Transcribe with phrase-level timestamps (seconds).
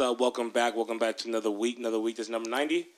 [0.00, 0.20] What's up?
[0.20, 0.76] Welcome back.
[0.76, 1.78] Welcome back to another week.
[1.78, 2.16] Another week.
[2.16, 2.88] That's number 90?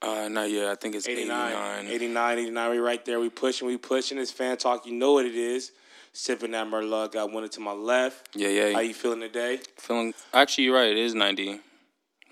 [0.00, 0.68] Uh, not yet.
[0.70, 1.52] I think it's 89.
[1.52, 1.86] 89.
[1.86, 2.70] 89, 89.
[2.70, 3.20] We right there.
[3.20, 3.68] We pushing.
[3.68, 4.16] We pushing.
[4.16, 4.86] It's fan talk.
[4.86, 5.72] You know what it is.
[6.14, 7.12] Sipping that Merlot.
[7.12, 8.30] Got one to my left.
[8.34, 8.72] Yeah, yeah.
[8.72, 9.60] How you feeling today?
[9.76, 10.14] Feeling.
[10.32, 10.90] Actually, you're right.
[10.90, 11.60] It is 90.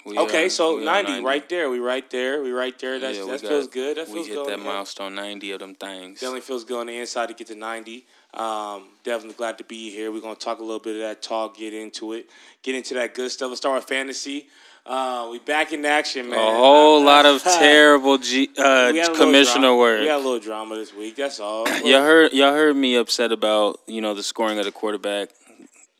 [0.06, 1.68] We, Okay, uh, so we on 90, right there.
[1.68, 2.42] We right there.
[2.42, 2.98] We right there.
[2.98, 3.98] That's, Yeah, that got- feels good.
[3.98, 4.48] That we hit good.
[4.48, 6.20] that milestone 90 of them things.
[6.20, 8.06] Definitely feels good on the inside to get to 90.
[8.36, 10.12] Um, definitely glad to be here.
[10.12, 12.28] We're going to talk a little bit of that talk, get into it,
[12.62, 13.48] get into that good stuff.
[13.48, 14.48] Let's start with fantasy.
[14.84, 16.38] Uh, we back in action, man.
[16.38, 20.00] A whole lot of terrible G, uh, We had a little commissioner work.
[20.00, 21.16] We had a little drama this week.
[21.16, 21.66] That's all.
[21.84, 25.30] Y'all heard y'all heard me upset about you know the scoring of the quarterback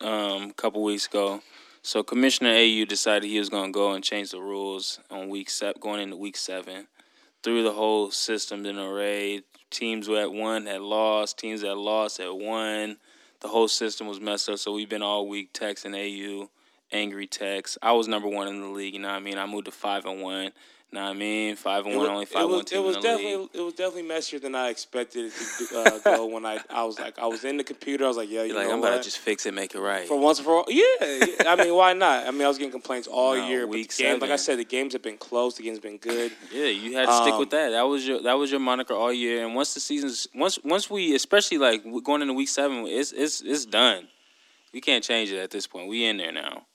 [0.01, 1.41] um, a couple weeks ago.
[1.83, 5.51] So Commissioner AU decided he was going to go and change the rules on week
[5.51, 6.87] se- going into week seven.
[7.43, 9.43] Threw the whole system in array.
[9.71, 11.39] Teams that won had lost.
[11.39, 12.97] Teams that lost had won.
[13.41, 14.59] The whole system was messed up.
[14.59, 16.49] So we've been all week texting AU,
[16.93, 17.79] angry text.
[17.83, 18.95] I was number one in the league.
[18.95, 19.39] You know what I mean?
[19.39, 20.53] I moved to five and one.
[20.93, 21.57] Know what I mean?
[21.57, 23.49] Five and one, only five it was, one team it was definitely league.
[23.55, 25.33] it was definitely messier than I expected it
[25.69, 26.27] to uh, go.
[26.27, 28.49] When I I was like I was in the computer, I was like, yeah, you
[28.49, 30.07] You're like know I'm about to just fix it, make it right.
[30.07, 30.85] for once and for all, yeah.
[31.45, 32.27] I mean, why not?
[32.27, 34.61] I mean, I was getting complaints all No, year, but week games, like I said,
[34.61, 35.57] the games have been close.
[35.57, 36.33] The games have been good.
[36.53, 37.71] Yeah, you had to stick Um, with that.
[37.71, 39.45] That was your that was your moniker all year.
[39.45, 43.41] And once the season's once once we especially like going into week seven, it's it's
[43.41, 44.07] it's done.
[44.73, 45.89] We can't change it at this point.
[45.89, 46.67] We in there now.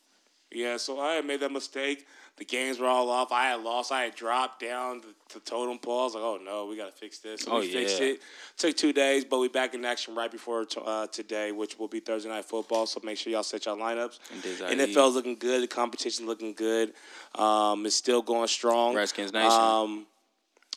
[0.51, 2.05] Yeah, so I made that mistake.
[2.41, 3.31] The games were all off.
[3.31, 3.91] I had lost.
[3.91, 5.99] I had dropped down to, the totem pole.
[5.99, 7.41] I was like, oh no, we got to fix this.
[7.43, 8.19] So Oh, we fixed it.
[8.57, 11.87] Took two days, but we back in action right before t- uh, today, which will
[11.87, 12.87] be Thursday night football.
[12.87, 14.17] So make sure y'all set y'all lineups.
[14.33, 15.61] And NFL's looking good.
[15.61, 16.93] The competition looking good.
[17.35, 18.95] Um, it's still going strong.
[18.95, 19.51] Redskins Nation.
[19.51, 20.07] Um,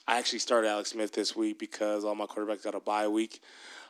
[0.06, 3.40] I actually started Alex Smith this week because all my quarterbacks got a bye week.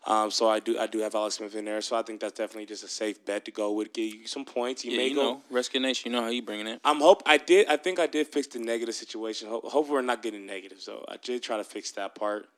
[0.06, 1.80] Um, so I do I do have Alex Smith in there.
[1.80, 3.92] So I think that's definitely just a safe bet to go with.
[3.92, 4.84] Give you some points.
[4.84, 5.22] You yeah, may you go.
[5.22, 6.10] know, Redskins Nation.
[6.10, 6.80] You know how you bringing it.
[6.84, 7.68] I'm hope I did.
[7.68, 9.48] I think I did fix the negative situation.
[9.48, 10.80] Hope, hope we're not getting negative.
[10.80, 12.48] So I did try to fix that part.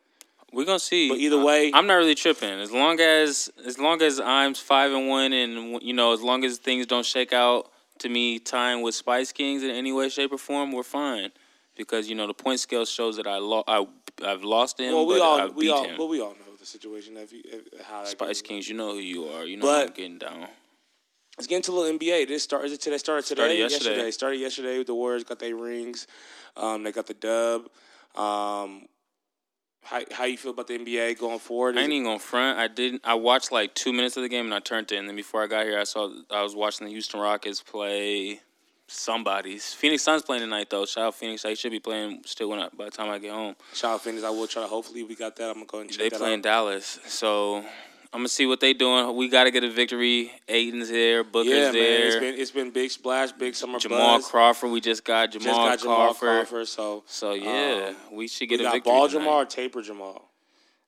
[0.52, 1.08] We're gonna see.
[1.08, 2.60] But either way- I, am not really tripping.
[2.60, 6.44] As long as as long as I'm five and one, and you know, as long
[6.44, 10.32] as things don't shake out to me tying with Spice Kings in any way, shape,
[10.32, 11.30] or form, we're fine.
[11.76, 13.86] Because you know the point scale shows that I lo- I
[14.24, 15.98] I've lost him, well, we all we all him.
[15.98, 17.16] well we all know the situation.
[17.16, 18.42] If you, if, how Spice.
[18.42, 19.44] Kings, you know who you are.
[19.44, 20.46] You know But- I'm getting down.
[21.38, 22.28] Let's get into a little NBA.
[22.28, 22.96] This start is it today?
[22.96, 23.42] Started today.
[23.42, 24.10] Started yesterday.
[24.10, 24.82] Started yesterday.
[24.82, 26.06] The Warriors got their rings.
[26.56, 27.68] Um, they got the dub.
[28.18, 28.86] Um,
[29.82, 31.76] how how you feel about the NBA going forward?
[31.76, 32.58] I Is ain't even gonna front.
[32.58, 33.02] I didn't.
[33.04, 34.96] I watched like two minutes of the game and I turned it.
[34.96, 38.40] And then before I got here, I saw I was watching the Houston Rockets play
[38.88, 39.72] somebody's.
[39.72, 40.86] Phoenix Suns playing tonight though.
[40.86, 41.42] Shout out Phoenix.
[41.42, 43.56] They should be playing still when I, by the time I get home.
[43.74, 44.24] Shout out Phoenix.
[44.24, 44.68] I will try to.
[44.68, 45.48] Hopefully, we got that.
[45.48, 46.44] I'm gonna go and check They that playing out.
[46.44, 49.14] Dallas, so I'm gonna see what they doing.
[49.16, 50.32] We got to get a victory.
[50.48, 51.24] Ayton's there.
[51.24, 51.72] Booker's Yeah, man.
[51.72, 52.06] there.
[52.06, 54.28] It's been it's been big splash, big summer Jamal buzz.
[54.28, 54.70] Crawford.
[54.70, 56.28] We just got Just Jamal, got Jamal Crawford.
[56.48, 56.68] Crawford.
[56.68, 58.92] So So yeah, um, we should get we a got victory.
[58.92, 59.20] ball tonight.
[59.24, 60.30] Jamal or taper Jamal.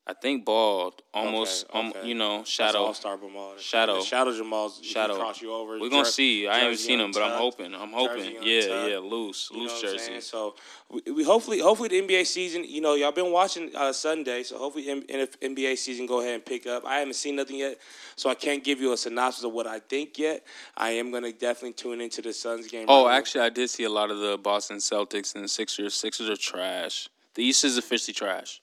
[0.08, 1.66] I think ball almost.
[1.69, 2.84] Okay, um, you know, shadow.
[2.84, 3.58] all-star Jamal.
[3.58, 4.00] Shadow.
[4.00, 5.16] Shadow Jamal's Shadow.
[5.16, 5.78] Cross you over.
[5.78, 6.48] We're gonna Jer- see.
[6.48, 7.74] I haven't seen him, but I'm hoping.
[7.74, 8.36] I'm hoping.
[8.41, 8.91] Yeah, untucked.
[8.91, 10.22] yeah, loose, You loose jersey.
[10.22, 10.54] So
[10.88, 12.64] we, we hopefully hopefully the NBA season.
[12.64, 16.44] You know, y'all been watching uh, Sunday, so hopefully M- NBA season go ahead and
[16.44, 16.86] pick up.
[16.86, 17.76] I haven't seen nothing yet,
[18.16, 20.42] so I can't give you a synopsis of what I think yet.
[20.75, 22.86] I am gonna definitely tune into the Suns game.
[22.88, 25.92] Oh, right actually, I did see a lot of the Boston Celtics and the Sixers.
[25.92, 27.10] Sixers are trash.
[27.34, 28.62] The East is officially trash.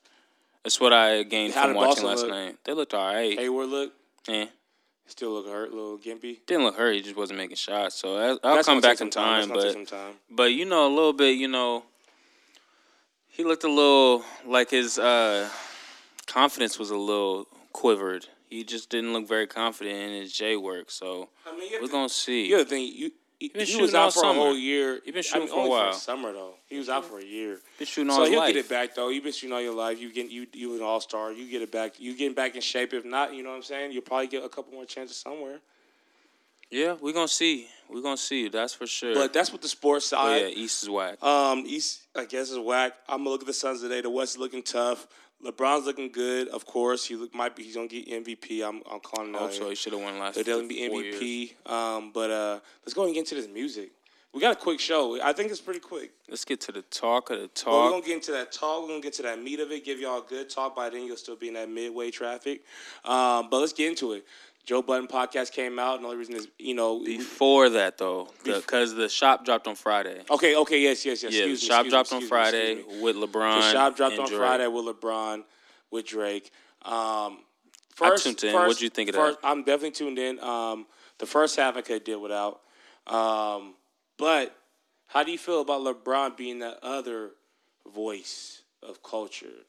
[0.66, 2.30] That's what I gained How from did watching Boston last look?
[2.32, 2.58] night.
[2.64, 3.38] They looked all right.
[3.38, 3.94] Hayward look
[4.28, 4.48] Eh.
[5.06, 6.40] still look hurt, a little gimpy.
[6.48, 6.96] Didn't look hurt.
[6.96, 7.94] He just wasn't making shots.
[7.96, 9.38] So I- I'll That's come gonna back take some in time.
[9.42, 10.16] That's gonna But take some time.
[10.32, 11.38] but you know a little bit.
[11.38, 11.86] You know,
[13.28, 15.48] he looked a little like his uh,
[16.26, 18.26] confidence was a little quivered.
[18.50, 20.90] He just didn't look very confident in his J work.
[20.90, 22.48] So I mean, you have we're to- gonna see.
[22.48, 24.32] The other thing, you, he, he was out for summer.
[24.32, 25.02] a whole year.
[25.04, 25.94] He been I shooting mean, for a while.
[25.94, 27.60] For summer though, he was out for a year.
[27.78, 28.28] Been shooting all life.
[28.28, 28.54] So he'll life.
[28.54, 29.10] get it back though.
[29.10, 30.00] You've been shooting all your life.
[30.00, 31.32] You get you you an all star.
[31.32, 32.00] You get it back.
[32.00, 32.94] You getting back in shape.
[32.94, 33.92] If not, you know what I'm saying.
[33.92, 35.60] You'll probably get a couple more chances somewhere.
[36.72, 37.68] Yeah, we're gonna see.
[37.90, 38.50] We're gonna see.
[38.50, 39.14] That's for sure.
[39.14, 40.42] But that's what the sports oh, side.
[40.42, 41.22] yeah, East is whack.
[41.24, 42.94] Um, East, I guess, is whack.
[43.08, 44.02] I'm gonna look at the Suns today.
[44.02, 45.08] The West is looking tough.
[45.46, 47.06] LeBron's looking good, of course.
[47.06, 47.64] He look, might be.
[47.64, 48.68] He's gonna get MVP.
[48.68, 49.70] I'm, I'm calling I hope so.
[49.70, 50.36] He should have won last.
[50.36, 51.56] They're definitely be.
[51.66, 51.72] MVP.
[51.72, 53.92] Um, but uh, let's go and get into this music.
[54.34, 55.22] We got a quick show.
[55.24, 56.12] I think it's pretty quick.
[56.28, 58.82] Let's get to the talk of the But we're gonna get into that talk.
[58.82, 59.86] We're gonna get to that meat of it.
[59.86, 60.76] Give y'all a good talk.
[60.76, 62.64] By then, you'll still be in that midway traffic.
[63.06, 64.26] Um, but let's get into it.
[64.66, 67.04] Joe Budden podcast came out, and the only reason is you know.
[67.04, 70.22] Before that, though, because the, shop dropped on Friday.
[70.30, 71.34] okay, okay, yes, yes, yes.
[71.34, 73.02] yeah, the excuse me, shop excuse me, dropped on Friday me.
[73.02, 73.62] with LeBron.
[73.62, 74.40] The shop dropped on Drake.
[74.40, 75.44] Friday with LeBron,
[75.92, 76.52] with Drake.
[76.82, 76.92] Um,
[78.02, 78.54] I first, tuned in.
[78.54, 79.48] First, What'd you think of first, that?
[79.48, 80.40] I'm definitely tuned in.
[80.40, 80.88] Um,
[81.20, 82.62] the first half I could deal without.
[83.08, 83.76] Um,
[84.18, 84.56] But
[85.08, 87.32] how do you feel about LeBron being that other
[87.94, 89.66] voice of culture?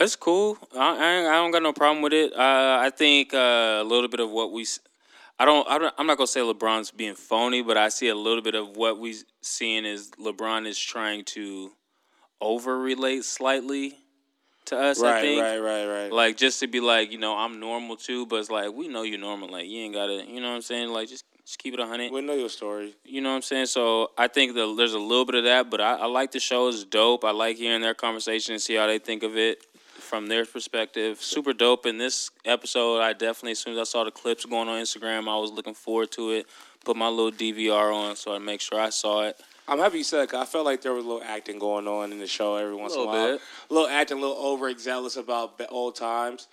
[0.00, 0.56] It's cool.
[0.76, 2.32] I, I, I don't got no problem with it.
[2.32, 4.64] Uh, I think uh, a little bit of what we.
[5.40, 5.92] I don't, I don't.
[5.98, 8.98] I'm not gonna say LeBron's being phony, but I see a little bit of what
[8.98, 11.72] we seeing is LeBron is trying to
[12.40, 13.96] over relate slightly
[14.66, 15.00] to us.
[15.00, 15.42] Right, I think.
[15.42, 16.12] right, right, right.
[16.12, 19.02] Like just to be like, you know, I'm normal too, but it's like we know
[19.02, 19.50] you're normal.
[19.50, 20.90] Like you ain't gotta, you know what I'm saying?
[20.90, 22.12] Like just just keep it a hundred.
[22.12, 22.94] we know your story.
[23.04, 23.66] You know what I'm saying?
[23.66, 26.40] So I think the, there's a little bit of that, but I, I like the
[26.40, 26.68] show.
[26.68, 27.24] It's dope.
[27.24, 29.64] I like hearing their conversation and see how they think of it
[30.08, 31.22] from their perspective.
[31.22, 31.86] Super dope.
[31.86, 35.28] In this episode, I definitely, as soon as I saw the clips going on Instagram,
[35.28, 36.46] I was looking forward to it.
[36.84, 39.38] Put my little DVR on so I make sure I saw it.
[39.68, 41.86] I'm happy you said it 'cause I felt like there was a little acting going
[41.86, 43.32] on in the show every once in a while.
[43.32, 43.40] bit.
[43.70, 46.48] A little acting, a little overzealous about old times.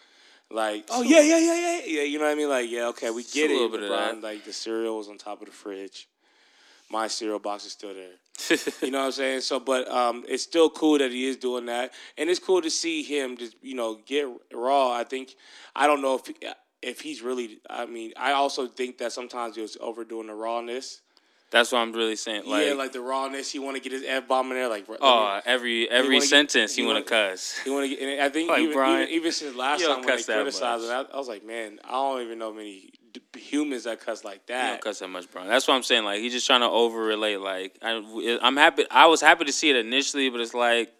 [0.51, 2.01] Like, oh yeah, yeah, yeah, yeah, yeah.
[2.04, 2.50] You know what I mean?
[2.50, 3.56] Like, yeah, okay, we get a it.
[3.56, 4.22] little bit of LeBron, that.
[4.22, 6.08] Like the cereal was on top of the fridge.
[6.90, 8.16] My cereal box is still there.
[8.82, 9.42] You know what I'm saying?
[9.42, 12.70] So, but um, it's still cool that he is doing that, and it's cool to
[12.70, 14.92] see him just you know get raw.
[14.92, 15.36] I think
[15.76, 17.60] I don't know if if he's really.
[17.70, 21.02] I mean, I also think that sometimes he was overdoing the rawness.
[21.52, 22.44] That's what I'm really saying.
[22.46, 23.52] Like, yeah, like the rawness.
[23.52, 24.68] He want to get his f bomb in there.
[24.68, 27.58] Like, let me- oh, every every get- sentence you you want to cuss.
[27.64, 30.04] He want to get, and I think Like, even, Brian, even even since last time
[30.04, 31.06] when they criticized him, I.
[31.14, 32.92] I was like, man, I don't even know many
[33.36, 34.70] humans that cuss like You that.
[34.70, 35.48] don't cuss that much, Brian.
[35.48, 36.04] That's what I'm saying.
[36.04, 37.40] Like he's just trying to over relate.
[37.40, 38.86] Like I, I'm happy.
[38.90, 40.92] I was happy to see it initially, but it's like,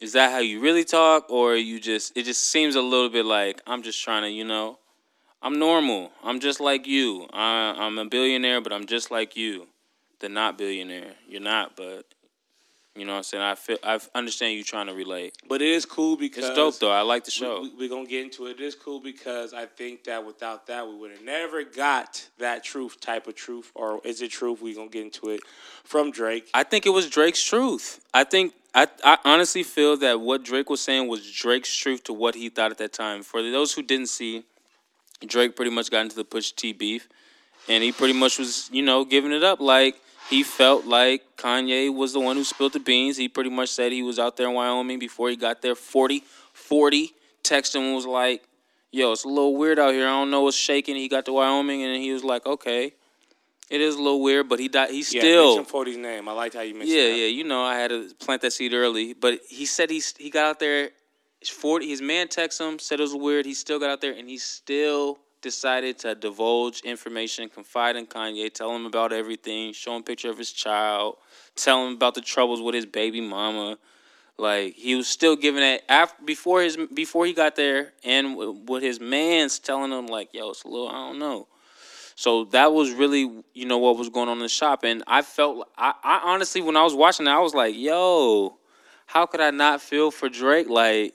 [0.00, 2.16] is that how you really talk, or you just?
[2.16, 4.78] It just seems a little bit like I'm just trying to, you know,
[5.42, 6.10] I'm normal.
[6.22, 7.26] I'm just like you.
[7.32, 9.66] I, I'm a billionaire, but I'm just like you,
[10.20, 11.14] the not billionaire.
[11.28, 12.04] You're not, but
[12.96, 13.42] you know what I'm saying.
[13.42, 15.36] I feel I understand you trying to relate.
[15.48, 16.90] But it is cool because It's dope though.
[16.90, 17.62] I like the show.
[17.62, 18.58] We, we, are gonna get into it.
[18.58, 22.64] It is cool because I think that without that, we would have never got that
[22.64, 24.60] truth type of truth, or is it truth?
[24.60, 25.40] We gonna get into it
[25.84, 26.50] from Drake.
[26.52, 28.04] I think it was Drake's truth.
[28.12, 32.12] I think I, I honestly feel that what Drake was saying was Drake's truth to
[32.12, 33.22] what he thought at that time.
[33.22, 34.44] For those who didn't see,
[35.24, 37.08] Drake pretty much got into the Push T beef,
[37.68, 39.94] and he pretty much was you know giving it up like
[40.30, 43.16] he felt like Kanye was the one who spilled the beans.
[43.16, 45.74] He pretty much said he was out there in Wyoming before he got there.
[45.74, 46.22] 40,
[46.52, 47.12] 40
[47.42, 48.44] texted him and was like,
[48.92, 50.06] "Yo, it's a little weird out here.
[50.06, 52.94] I don't know what's shaking." He got to Wyoming and he was like, "Okay."
[53.70, 54.90] It is a little weird, but he died.
[54.90, 56.28] He Yeah, still mention Forty's name.
[56.28, 57.16] I liked how you mentioned yeah, that.
[57.16, 59.12] yeah, you know, I had to plant that seed early.
[59.14, 60.90] But he said he's he got out there.
[61.46, 63.46] Forty, his man texted him, said it was weird.
[63.46, 68.52] He still got out there, and he still decided to divulge information, confide in Kanye,
[68.52, 71.16] tell him about everything, show him picture of his child,
[71.56, 73.78] tell him about the troubles with his baby mama.
[74.38, 78.82] Like he was still giving it after before his before he got there, and with
[78.82, 81.46] his man's telling him like, "Yo, it's a little, I don't know."
[82.20, 84.84] So that was really, you know, what was going on in the shop.
[84.84, 88.58] And I felt, I, I honestly, when I was watching it, I was like, yo,
[89.06, 90.68] how could I not feel for Drake?
[90.68, 91.14] Like,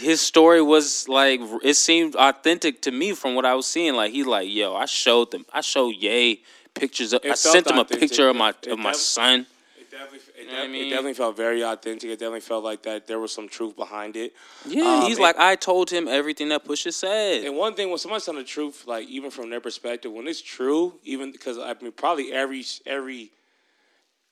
[0.00, 3.94] his story was like, it seemed authentic to me from what I was seeing.
[3.94, 6.40] Like, he's like, yo, I showed them, I showed Yay
[6.74, 9.46] pictures of, I sent him a picture of my, of my son.
[9.78, 10.86] It definitely, it, know I mean?
[10.86, 12.10] it definitely felt very authentic.
[12.10, 14.32] It definitely felt like that there was some truth behind it.
[14.66, 17.44] Yeah, Um, he's and- like, I told him everything that Pusha said.
[17.44, 20.40] And one thing when somebody's telling the truth, like even from their perspective, when it's
[20.40, 23.30] true, even because I mean probably every every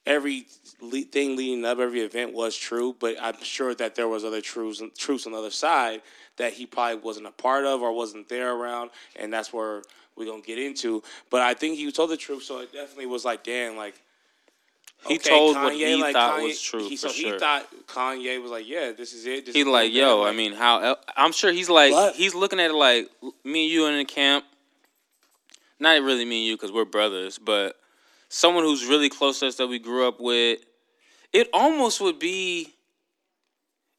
[0.08, 0.46] every
[0.80, 4.40] le- thing leading up, every event was true, but I'm sure that there was other
[4.40, 6.02] truths truths on the other side
[6.38, 9.82] that he probably wasn't a part of or wasn't there around, and that's where
[10.16, 11.02] we're gonna get into.
[11.30, 13.94] But I think he told the truth, so it definitely was like, damn, like.
[15.06, 17.32] He okay, told what he like, thought Kanye- was true He, for so sure.
[17.34, 20.32] he thought Kanye was like, "Yeah, this is it." This He's is like, yo, I
[20.32, 20.96] mean, how?
[21.16, 23.08] I'm sure he's like, But- he's looking at it like
[23.44, 24.44] me and you in the camp.
[25.78, 27.76] Not really me and you because we're brothers, but
[28.28, 30.60] someone who's really close to us that we grew up with.
[31.32, 32.74] It almost would be.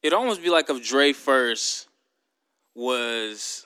[0.01, 1.88] It almost be like if Dre first
[2.74, 3.65] was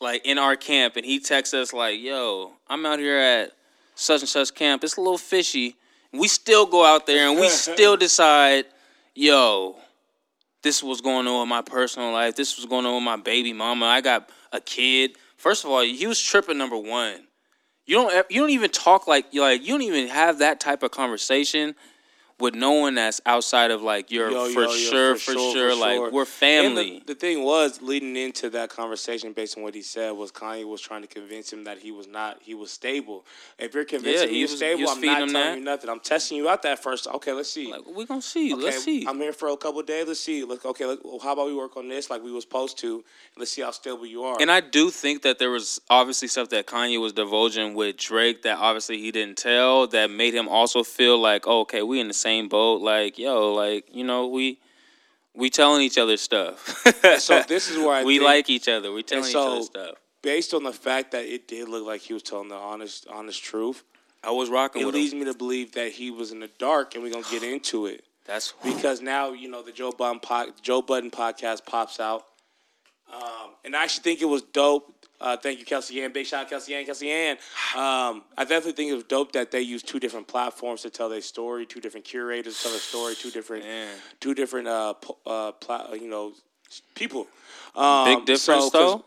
[0.00, 3.52] like in our camp and he texts us like, "Yo, I'm out here at
[3.94, 4.82] such and such camp.
[4.84, 5.76] It's a little fishy."
[6.12, 8.66] We still go out there and we still decide,
[9.14, 9.76] "Yo,
[10.62, 12.34] this was going on with my personal life.
[12.34, 13.86] This was going on with my baby mama.
[13.86, 16.58] I got a kid." First of all, he was tripping.
[16.58, 17.26] Number one,
[17.90, 20.92] you don't you don't even talk like like you don't even have that type of
[20.92, 21.74] conversation
[22.40, 25.32] with no one that's outside of like your Yo, for, yo, yo, sure, for for,
[25.32, 26.10] sure, sure, like sure.
[26.10, 26.98] we're family.
[27.06, 30.64] the, the thing was, leading into that conversation, based on what he said, was Kanye
[30.66, 33.24] was trying to convince him that he was not, he was stable.
[33.58, 35.58] If you're convincing Yeah, he you're was- he stable, was I'm not telling that.
[35.58, 35.90] you nothing.
[35.90, 37.06] I'm testing you out that first.
[37.06, 37.70] Okay, let's see.
[37.70, 38.52] like we gonna see.
[38.54, 39.04] okay, Let's see.
[39.06, 40.06] I'm here for a couple of days.
[40.06, 40.44] Let's see.
[40.44, 43.04] Look, okay, look, well, how about we work on this like we was supposed to?
[43.36, 44.36] Let's see how stable you are.
[44.40, 48.42] And I do think that there was obviously stuff that Kanye was divulging with Drake
[48.42, 52.08] that obviously he didn't tell that made him also feel like, oh, okay, we in
[52.08, 52.80] the same boat.
[52.82, 54.58] Like, yo, like you know, we
[55.34, 56.58] we telling each other stuff.
[57.18, 58.92] so this is why we think- like each other.
[58.92, 59.94] We telling each other stuff.
[60.22, 63.42] based on the fact that it did look like he was telling the honest, honest
[63.42, 63.82] truth.
[64.22, 65.20] I was rocking It with leads him.
[65.20, 68.04] me to believe that he was in the dark, and we're gonna get into it.
[68.26, 72.26] That's because now you know the Joe Budden pod, Joe Budden podcast pops out,
[73.12, 74.99] um, and I actually think it was dope.
[75.20, 76.12] Uh, thank you, Kelsey Ann.
[76.12, 76.86] Big shout out, Kelsey Ann.
[76.86, 77.36] Kelsey Ann.
[77.76, 81.08] Um, I definitely think it was dope that they used two different platforms to tell
[81.10, 83.94] their story, two different curators to tell their story, two different, Man.
[84.20, 84.94] two different, uh,
[85.26, 86.32] uh, pla- you know,
[86.94, 87.26] people.
[87.74, 89.04] Um, big difference so, 'cause though.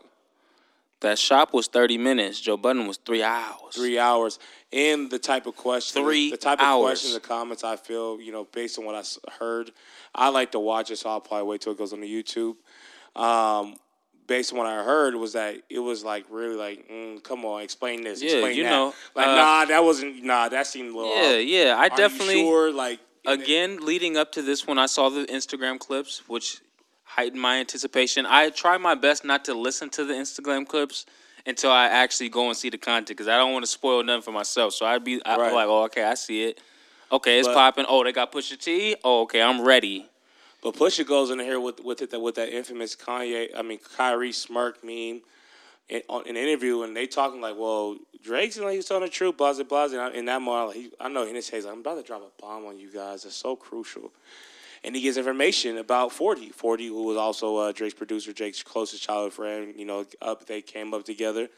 [1.00, 2.40] That shop was thirty minutes.
[2.40, 3.74] Joe Budden was three hours.
[3.74, 4.38] Three hours,
[4.72, 6.84] and the type of question, Three the type of hours.
[7.00, 7.62] questions, the comments.
[7.62, 9.02] I feel, you know, based on what I
[9.38, 9.72] heard,
[10.14, 12.56] I like to watch it, so I'll probably wait till it goes on the YouTube.
[13.20, 13.76] Um,
[14.26, 17.62] based on what I heard, was that it was like really like, mm, come on,
[17.62, 18.70] explain this, Yeah, explain you that.
[18.70, 21.14] know, like uh, nah, that wasn't nah, that seemed a little.
[21.16, 21.44] Yeah, off.
[21.46, 21.74] yeah.
[21.78, 25.78] I Are definitely sure, like again leading up to this when I saw the Instagram
[25.78, 26.60] clips, which
[27.04, 28.26] heightened my anticipation.
[28.26, 31.06] I try my best not to listen to the Instagram clips
[31.46, 34.22] until I actually go and see the content because I don't want to spoil nothing
[34.22, 34.72] for myself.
[34.74, 35.52] So I'd be I'm Right.
[35.52, 36.60] like, oh, okay, I see it.
[37.12, 37.84] Okay, it's But- popping.
[37.88, 38.96] Oh, they got Pusha T.
[39.04, 40.08] Oh, okay, I'm ready.
[40.64, 43.78] But Pusha goes in here with with it that with that infamous Kanye, I mean
[43.96, 45.20] Kyrie smirk meme
[45.90, 49.10] in, on in an interview, and they talking like, "Well, Drake's like he's telling the
[49.10, 51.64] truth, blah blah blah." And I- in that moment, he, I know in his head,
[51.64, 53.26] like, "I'm about to drop a bomb on you guys.
[53.26, 54.10] It's so crucial."
[54.82, 56.50] And he gives information about 40.
[56.50, 59.74] 40, who was also uh, Drake's producer, Drake's closest childhood friend.
[59.76, 61.50] You know, up they came up together.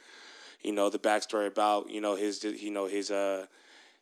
[0.62, 3.46] You know the backstory about you know his you know his uh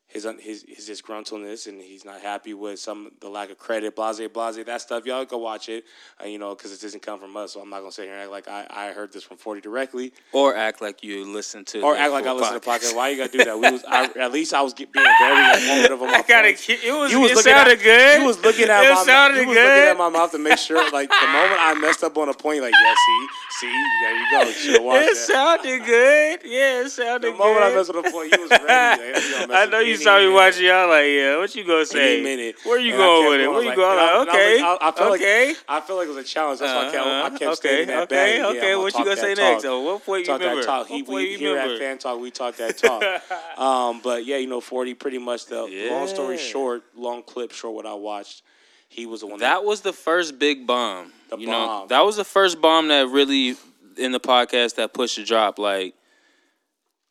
[0.06, 4.20] his his his disgruntledness and he's not happy with some the lack of credit, blase
[4.32, 5.04] blase that stuff.
[5.06, 5.84] Y'all go watch it,
[6.22, 7.52] uh, you know, because it doesn't come from us.
[7.52, 9.60] So I'm not gonna sit here and act like I, I heard this from Forty
[9.60, 12.94] directly, Or act like you listen to or act like I listen to podcast.
[12.94, 13.58] Why you gotta do that?
[13.58, 16.48] We was I, at least I was being very informative on my I gotta.
[16.48, 17.10] It was.
[17.10, 18.20] You was it looking sounded at, good.
[18.20, 19.64] You was looking at it my sounded you was good.
[19.66, 22.34] looking at my mouth to make sure, like the moment I messed up on a
[22.34, 23.26] point, like yeah, see,
[23.60, 24.82] see, there you go.
[24.84, 25.16] Watched It that.
[25.16, 26.40] sounded good.
[26.44, 27.34] Yeah, it sounded good.
[27.34, 27.76] The sounded moment I good.
[27.76, 29.02] messed with a point, you was ready.
[29.44, 30.66] Like, you I know you any saw me watching.
[30.66, 31.36] Y'all like, yeah.
[31.38, 32.14] What you gonna say?
[32.14, 32.56] any minute.
[32.64, 33.50] Where you And going with it?
[33.50, 33.98] Where you going?
[33.98, 35.48] I- Like, I okay, like, I, I felt okay.
[35.48, 36.60] like I feel like it was a challenge.
[36.60, 37.30] That's why I kept, I Uh-huh.
[37.30, 38.38] kept okay, stating that okay.
[38.38, 38.72] Yeah, okay.
[38.74, 39.62] I'm what you gonna say that next?
[39.62, 39.70] talk.
[39.72, 40.60] Oh, what point you Talk remember?
[40.62, 40.86] that talk.
[40.88, 41.78] He, what point we you here at?
[41.78, 43.58] Fan Talk, we talk that talk.
[43.58, 44.94] um, but yeah, you know, forty.
[44.94, 47.74] Pretty much the long story short, long clip short.
[47.74, 48.42] What I watched,
[48.88, 51.12] he was the one That was the first big bomb.
[51.30, 51.88] The you know, bomb.
[51.88, 53.56] that was the first bomb that really
[53.96, 55.58] in the podcast that pushed the drop.
[55.58, 55.94] Like,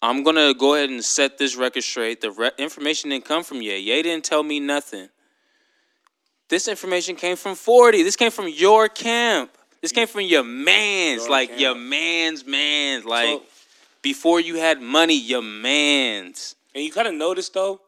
[0.04, 2.20] I'm gonna go ahead and set this record straight.
[2.20, 3.78] The re- information didn't come from Ye.
[3.78, 5.08] Ye didn't tell me nothing.
[6.50, 8.04] This information came from 40.
[8.04, 9.58] This came from your camp.
[9.82, 11.62] This came from your man's, Your like camp.
[11.62, 13.44] your man's man's, like So-
[14.02, 16.56] before you had money, your man's.
[16.76, 17.80] And you kind of noticed though,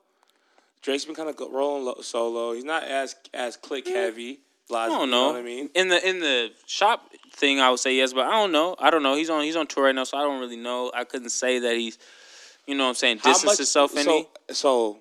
[0.81, 2.53] Drake's been kind of rolling low, solo.
[2.53, 3.93] He's not as as click mm.
[3.93, 4.39] heavy.
[4.74, 5.22] I don't You know.
[5.27, 5.69] know what I mean?
[5.75, 8.75] In the in the shop thing, I would say yes, but I don't know.
[8.80, 9.15] I don't know.
[9.15, 10.92] He's on he's on tour right now, so I don't really know.
[10.94, 11.98] I couldn't say that he's,
[12.65, 14.04] you know, what I'm saying distance much- himself any.
[14.04, 15.00] So, so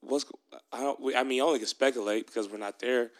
[0.00, 0.24] what's
[0.72, 1.00] I don't.
[1.00, 3.10] we- I mean, only can speculate because we're not there.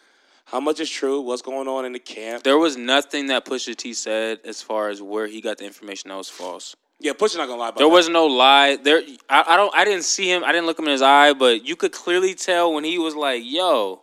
[0.46, 1.20] How much is true?
[1.20, 2.42] What's going on in the camp?
[2.42, 6.08] There was nothing that Pusha T said as far as where he got the information
[6.10, 6.74] that was false.
[6.98, 7.92] Yeah, Pusha not gonna lie about There that.
[7.92, 8.76] was no lie.
[8.76, 9.74] There, I, I don't.
[9.74, 10.42] I didn't see him.
[10.44, 13.14] I didn't look him in his eye, but you could clearly tell when he was
[13.14, 14.02] like, "Yo,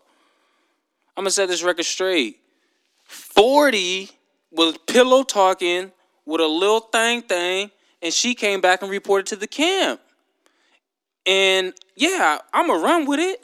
[1.17, 2.39] I'm gonna set this record straight."
[3.03, 4.09] Forty
[4.51, 5.91] was pillow talking
[6.25, 9.99] with a little thing thing, and she came back and reported to the camp.
[11.25, 13.43] And yeah, I'm gonna run with it.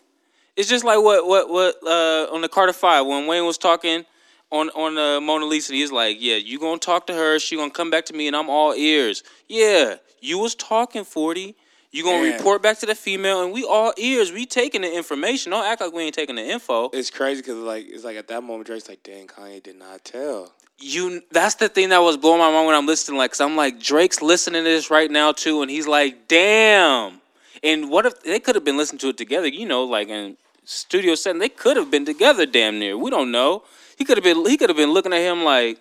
[0.55, 4.05] It's just like what what what uh, on the Carter Five when Wayne was talking
[4.51, 5.73] on on uh, Mona Lisa.
[5.73, 7.39] He's like, yeah, you gonna talk to her.
[7.39, 9.23] She gonna come back to me, and I'm all ears.
[9.47, 11.55] Yeah, you was talking forty.
[11.91, 14.31] You gonna report back to the female, and we all ears.
[14.31, 15.51] We taking the information.
[15.51, 16.89] Don't act like we ain't taking the info.
[16.91, 20.03] It's crazy because like it's like at that moment Drake's like, "Dang, Kanye did not
[20.03, 23.41] tell." You that's the thing that was blowing my mind when I'm listening like cuz
[23.41, 27.21] I'm like Drake's listening to this right now too and he's like damn
[27.63, 30.35] and what if they could have been listening to it together you know like in
[30.65, 33.63] studio setting they could have been together damn near we don't know
[33.97, 35.79] he could have been he could have been looking at him like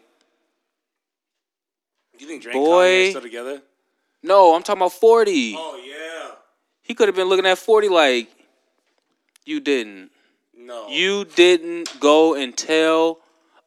[2.19, 3.11] You think Drake Boy.
[3.11, 3.63] still together?
[4.23, 6.35] no I'm talking about 40 Oh yeah.
[6.83, 8.29] he could have been looking at 40 like
[9.45, 10.11] you didn't
[10.57, 10.89] No.
[10.89, 13.19] You didn't go and tell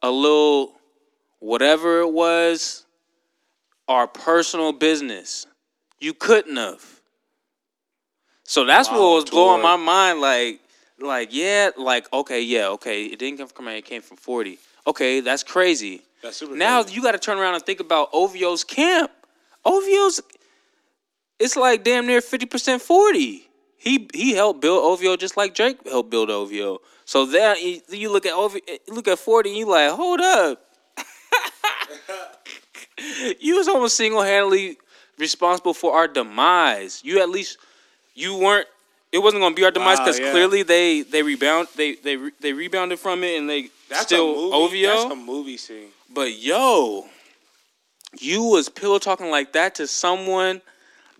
[0.02, 0.77] a little
[1.40, 2.84] whatever it was
[3.88, 5.46] our personal business.
[6.00, 7.00] You couldn't have.
[8.44, 10.20] So that's what was blowing my mind.
[10.20, 10.60] Like,
[11.00, 13.04] like yeah, like okay, yeah, okay.
[13.04, 13.78] It didn't come from command.
[13.78, 14.58] It came from forty.
[14.86, 16.02] Okay, that's crazy.
[16.22, 16.96] That's super Now crazy.
[16.96, 19.10] you got to turn around and think about OVO's camp.
[19.64, 20.20] OVO's,
[21.38, 23.48] it's like damn near fifty percent forty.
[23.76, 26.78] He he helped build OVO just like Drake helped build OVO.
[27.04, 30.64] So then you, you look at OVO, look at forty, and you like, hold up.
[33.40, 34.78] you was almost single handedly
[35.18, 37.00] responsible for our demise.
[37.04, 37.58] You at least
[38.14, 38.66] you weren't.
[39.10, 40.30] It wasn't gonna be our demise Wow, because yeah.
[40.32, 44.60] clearly they they rebound they they they rebounded from it and they That's still a
[44.60, 44.86] movie.
[44.86, 44.96] OVO.
[45.08, 45.88] That's a movie scene.
[46.12, 47.06] But yo,
[48.18, 50.60] you was pillow talking like that to someone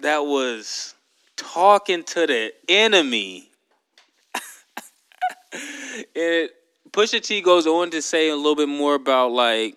[0.01, 0.95] that was
[1.37, 3.49] talking to the enemy.
[5.95, 6.51] And it
[6.93, 9.77] Pusha T goes on to say a little bit more about like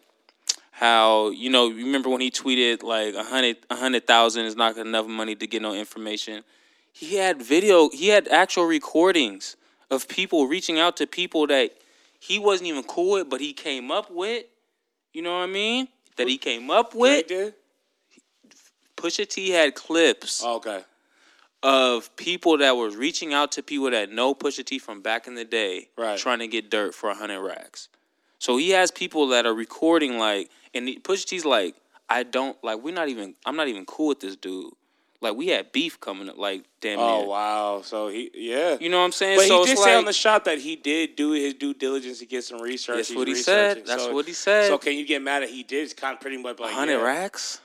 [0.82, 4.56] how you know you remember when he tweeted like a hundred a hundred thousand is
[4.56, 6.44] not enough money to get no information.
[6.92, 7.90] He had video.
[7.90, 9.56] He had actual recordings
[9.92, 11.70] of people reaching out to people that
[12.20, 14.46] he wasn't even cool with, but he came up with.
[15.14, 15.88] You know what I mean?
[16.18, 17.28] That he came up with.
[18.98, 20.84] Pusha T had clips Oh, okay.
[21.64, 25.36] of people that was reaching out to people that know Pusha T from back in
[25.36, 26.18] the day, Right.
[26.20, 27.88] trying to get dirt for a hundred racks.
[28.40, 31.76] So he has people that are recording like, and he- Pusha T's like,
[32.10, 32.82] I don't like.
[32.84, 33.36] We're not even.
[33.46, 34.74] I'm not even cool with this dude.
[35.22, 36.38] Like we had beef coming up.
[36.38, 37.28] Like damn Oh near.
[37.30, 37.82] wow.
[37.84, 38.78] So he yeah.
[38.82, 39.38] You know what I'm saying?
[39.38, 41.74] But so he did like, say on the shot that he did do his due
[41.76, 42.98] diligence to get some research.
[42.98, 43.86] That's what he said.
[43.86, 44.68] That's So- what he said.
[44.68, 45.84] So can you get mad at he did?
[45.84, 47.04] It's kind of pretty much like hundred yeah.
[47.04, 47.62] racks.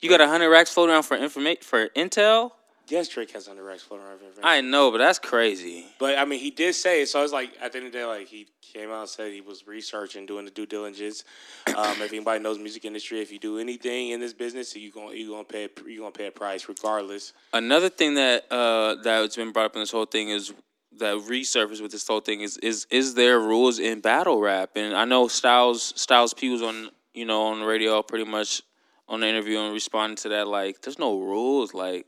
[0.00, 2.52] You got a hundred racks floating around for information for intel.
[2.90, 4.18] Yes, Drake has under racks floating around.
[4.42, 5.86] I know, but that's crazy.
[5.98, 7.08] But I mean, he did say it.
[7.08, 9.32] So it's like at the end of the day, like he came out and said
[9.32, 11.24] he was researching, doing the due diligence.
[11.68, 15.16] Um, if anybody knows music industry, if you do anything in this business, you going
[15.16, 17.32] you gonna pay you gonna pay a price regardless.
[17.52, 20.52] Another thing that uh that's been brought up in this whole thing is
[20.98, 24.70] that resurfaced with this whole thing is is is there rules in battle rap?
[24.76, 28.62] And I know Styles Styles P was on you know on the radio pretty much
[29.08, 32.06] on the interview and responding to that like there's no rules like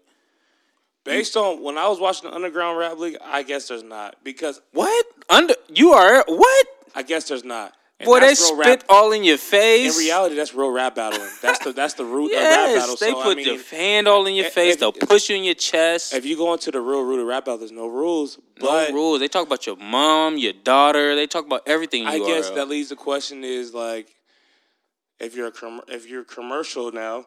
[1.10, 4.60] Based on when I was watching the Underground Rap League, I guess there's not because
[4.72, 7.72] what under you are what I guess there's not.
[7.98, 9.94] And boy they that's real spit rap- all in your face.
[9.98, 11.28] In reality, that's real rap battling.
[11.42, 12.96] That's the that's the root of rap yes, battle.
[12.96, 14.74] they so, put I mean, your hand all in your if- face.
[14.74, 16.14] if- They'll push you in your chest.
[16.14, 18.38] if you go into the real root of rap battle, there's no rules.
[18.58, 19.20] no But rules.
[19.20, 21.14] They talk about your mom, your daughter.
[21.14, 22.02] They talk about everything.
[22.02, 24.14] in I guess that leads the question is like,
[25.18, 27.26] if you're a com- if you're commercial now,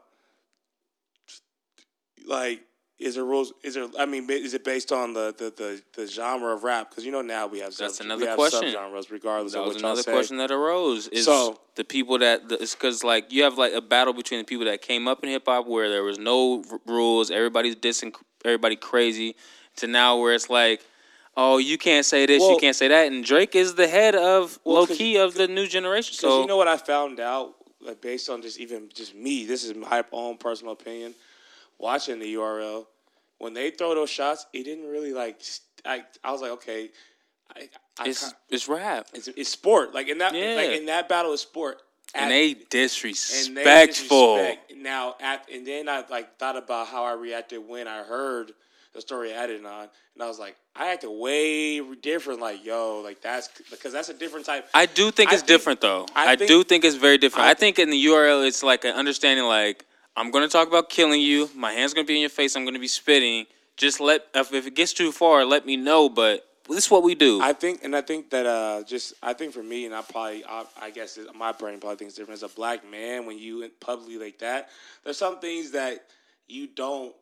[2.26, 2.62] like,
[3.00, 3.52] is there rules?
[3.64, 3.88] Is there?
[4.00, 6.90] I mean, is it based on the the the, the genre of rap?
[6.90, 8.64] Because you know now we have That's sub- another we have question.
[8.74, 11.08] subgenres regardless That of was what another question that arose.
[11.10, 14.40] Is So- the people that the, it's because like you have like a battle between
[14.40, 17.76] the people that came up in hip hop where there was no r- rules, everybody's
[17.76, 18.14] dissing
[18.46, 19.36] everybody crazy,
[19.78, 20.86] to now where it's like,
[21.36, 24.60] oh, you can't say this, you can't say that, and Drake is the head of
[24.64, 26.14] Well, low key of the new generation.
[26.14, 29.64] So you know what I found out, like based on just even just me, this
[29.64, 31.16] is my own personal opinion.
[31.80, 32.86] Watching the URL,
[33.40, 35.42] when they throw those shots, it didn't really like.
[35.86, 36.90] I I was like, okay,
[37.56, 39.94] I, I it's it's rap, it's, it's sport.
[39.94, 40.56] Like in that, Yeah.
[40.56, 41.82] like in that battle is sport.
[42.16, 44.36] and At- they and they disrespectful.
[44.38, 44.74] disrespect.
[44.78, 48.52] Now, at, and then I like thought about how I reacted when I heard
[48.94, 52.40] the story added on, and I was like, I acted way different.
[52.40, 54.68] Like, yo, like that's because that's a different type.
[54.74, 56.06] I do think I it's think- different though.
[56.16, 57.48] I I, think- do think it's very different.
[57.48, 60.90] I- I, think in the URL it's like an understanding like I'm gonna talk about
[60.90, 61.50] killing you.
[61.56, 62.56] My hand's gonna be in your face.
[62.56, 63.46] I'm gonna be spitting.
[63.78, 66.10] Just let if, if it gets too far, let me know.
[66.10, 67.42] But this is what we do.
[67.42, 70.46] I think, and I think that uh, just I think for me, and I probably,
[70.46, 72.38] I, I guess it- my brain probably thinks different.
[72.42, 74.70] As a black man, when you publicly like that,
[75.04, 76.06] there's some things that
[76.48, 77.16] you don't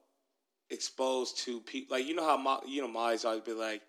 [0.69, 1.97] expose to people.
[1.97, 3.81] Like you know how Mo- you know Molly's always been like,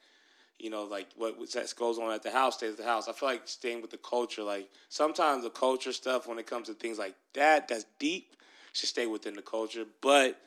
[0.61, 1.37] you know, like what
[1.77, 3.09] goes on at the house stays at the house.
[3.09, 4.45] I feel like staying with the culture.
[4.45, 8.37] Like sometimes the culture stuff when it comes to things like that, that's deep,
[8.73, 9.85] should stay within the culture.
[10.01, 10.39] But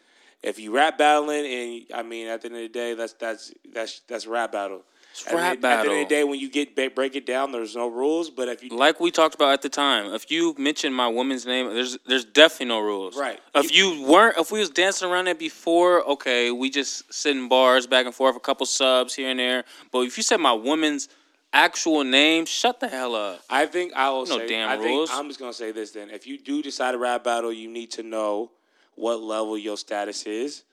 [0.44, 3.54] if you rap battling, and I mean, at the end of the day, that's that's
[3.74, 4.84] that's that's rap battle.
[5.12, 7.16] It's At the rap end- At the end of the day, when you get break
[7.16, 8.30] it down, there's no rules.
[8.30, 11.46] But if you like we talked about at the time, if you mention my woman's
[11.46, 13.16] name, there's there's definitely no rules.
[13.18, 13.40] Right.
[13.56, 17.88] If you weren't, if we was dancing around it before, okay, we just sitting bars
[17.88, 19.64] back and forth, a couple subs here and there.
[19.92, 21.08] But if you said my woman's
[21.56, 23.42] actual name, shut the hell up.
[23.50, 24.48] I think I will No say.
[24.48, 25.10] damn I rules.
[25.10, 25.92] think I'm just gonna say this.
[25.92, 28.52] Then, if you do decide to rap battle, you need to know
[28.96, 30.64] what level your status is.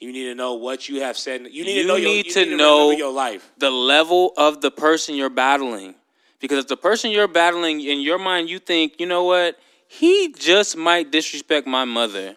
[0.00, 1.42] You need to know what you have said.
[1.50, 1.96] You need You to know.
[1.96, 3.50] your, need you to need to know- your life.
[3.58, 5.94] the level of the person you're battling.
[6.40, 9.58] Because if the person you're battling in your mind, you think, you know what,
[9.88, 12.36] he just might disrespect my mother.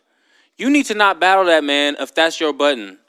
[0.57, 2.99] You need to not battle that man if that's your button.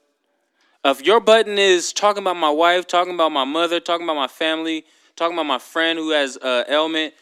[0.91, 4.29] If your button is talking about my wife, talking about my mother, talking about my
[4.29, 4.85] family,
[5.17, 7.15] talking about my friend who has uh, ailment,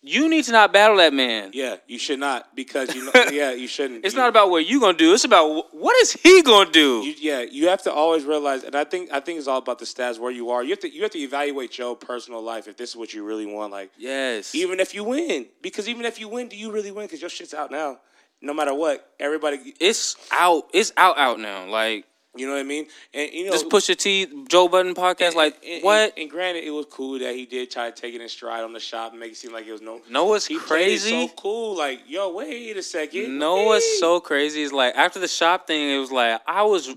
[0.00, 1.50] you need to not battle that man.
[1.52, 3.12] Yeah, you should not because you know.
[3.32, 4.04] yeah, you shouldn't.
[4.04, 5.12] It's You- not about what you're gonna do.
[5.12, 7.02] It's about what is he gonna do.
[7.04, 9.80] You, yeah, you have to always realize, and I think I think it's all about
[9.80, 10.62] the stats where you are.
[10.62, 13.24] You have to you have to evaluate your personal life if this is what you
[13.24, 13.72] really want.
[13.72, 14.54] Like yes.
[14.54, 17.06] even if you win, because even if you win, do you really win?
[17.06, 17.98] Because your shit's out now.
[18.40, 20.68] No matter what, everybody, it's out.
[20.72, 21.18] It's out.
[21.18, 21.66] Out now.
[21.66, 22.04] Like
[22.36, 22.86] you know what I mean.
[23.14, 25.34] And you know, this Pusha T Joe Budden podcast.
[25.34, 26.12] Like and- what?
[26.12, 28.62] And, and granted, it was cool that he did try to take it in stride
[28.64, 30.00] on the shop and make it seem like it was no.
[30.10, 31.26] No, what's he played it crazy?
[31.28, 31.76] so cool.
[31.76, 33.38] Like yo, wait a second.
[33.38, 34.00] No, what's Wait.
[34.00, 36.94] so crazy is like after the shop thing, it was like I was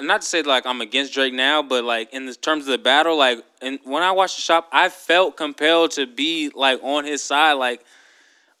[0.00, 2.78] not to say like I'm against Drake now, but like in the terms of the
[2.78, 7.04] battle, like and when I watched the shop, I felt compelled to be like on
[7.04, 7.54] his side.
[7.54, 7.82] Like,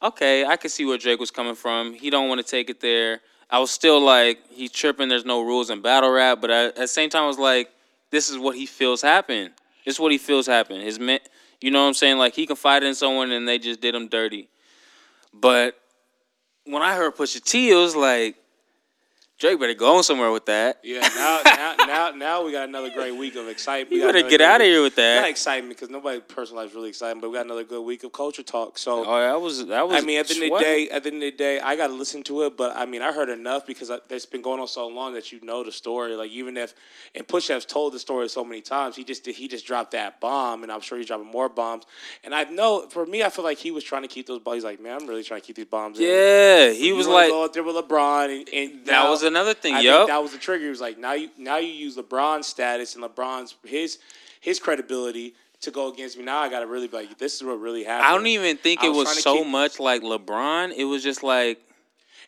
[0.02, 1.92] okay, I could see where Drake was coming from.
[1.92, 3.20] He don't want to take it there.
[3.48, 5.08] I was still like, he's tripping.
[5.08, 7.70] There's no rules in battle rap, but I, at the same time, I was like,
[8.10, 9.52] this is what he feels happen.
[9.84, 10.80] This is what he feels happen.
[10.80, 11.20] His men,
[11.60, 12.18] you know what I'm saying?
[12.18, 14.48] Like he confided in someone and they just did him dirty.
[15.32, 15.78] But
[16.64, 18.36] when I heard Pusha T, it was like
[19.38, 20.78] Drake better go on somewhere with that.
[20.82, 23.90] Yeah, now, now, now, now we got another great week of excitement.
[23.90, 25.28] We You better get out of here with Not that.
[25.28, 28.12] excitement because nobody personal life is really exciting, but we got another good week of
[28.12, 28.78] culture talk.
[28.78, 30.02] So Oh, that was that was.
[30.02, 31.76] I mean, at the end of the day, at the end of the day, I
[31.76, 32.56] got to listen to it.
[32.56, 35.30] But I mean, I heard enough because I, it's been going on so long that
[35.30, 36.14] you know the story.
[36.16, 36.72] Like even if,
[37.14, 40.18] and Push has told the story so many times, he just he just dropped that
[40.18, 41.84] bomb, and I'm sure he's dropping more bombs.
[42.24, 44.56] And I know for me, I feel like he was trying to keep those bombs.
[44.56, 45.98] He's like, man, I'm really trying to keep these bombs.
[45.98, 46.06] in.
[46.06, 49.25] Yeah, he You was like go out there with LeBron, and, and that now- was
[49.26, 49.74] another thing.
[49.74, 50.64] I think that was the trigger.
[50.64, 53.98] He was like, now you now you use LeBron's status and LeBron's his
[54.40, 56.24] his credibility to go against me.
[56.24, 58.06] Now I got to really be like, this is what really happened.
[58.06, 60.72] I don't even think I it was was so keep- much like LeBron.
[60.76, 61.60] It was just like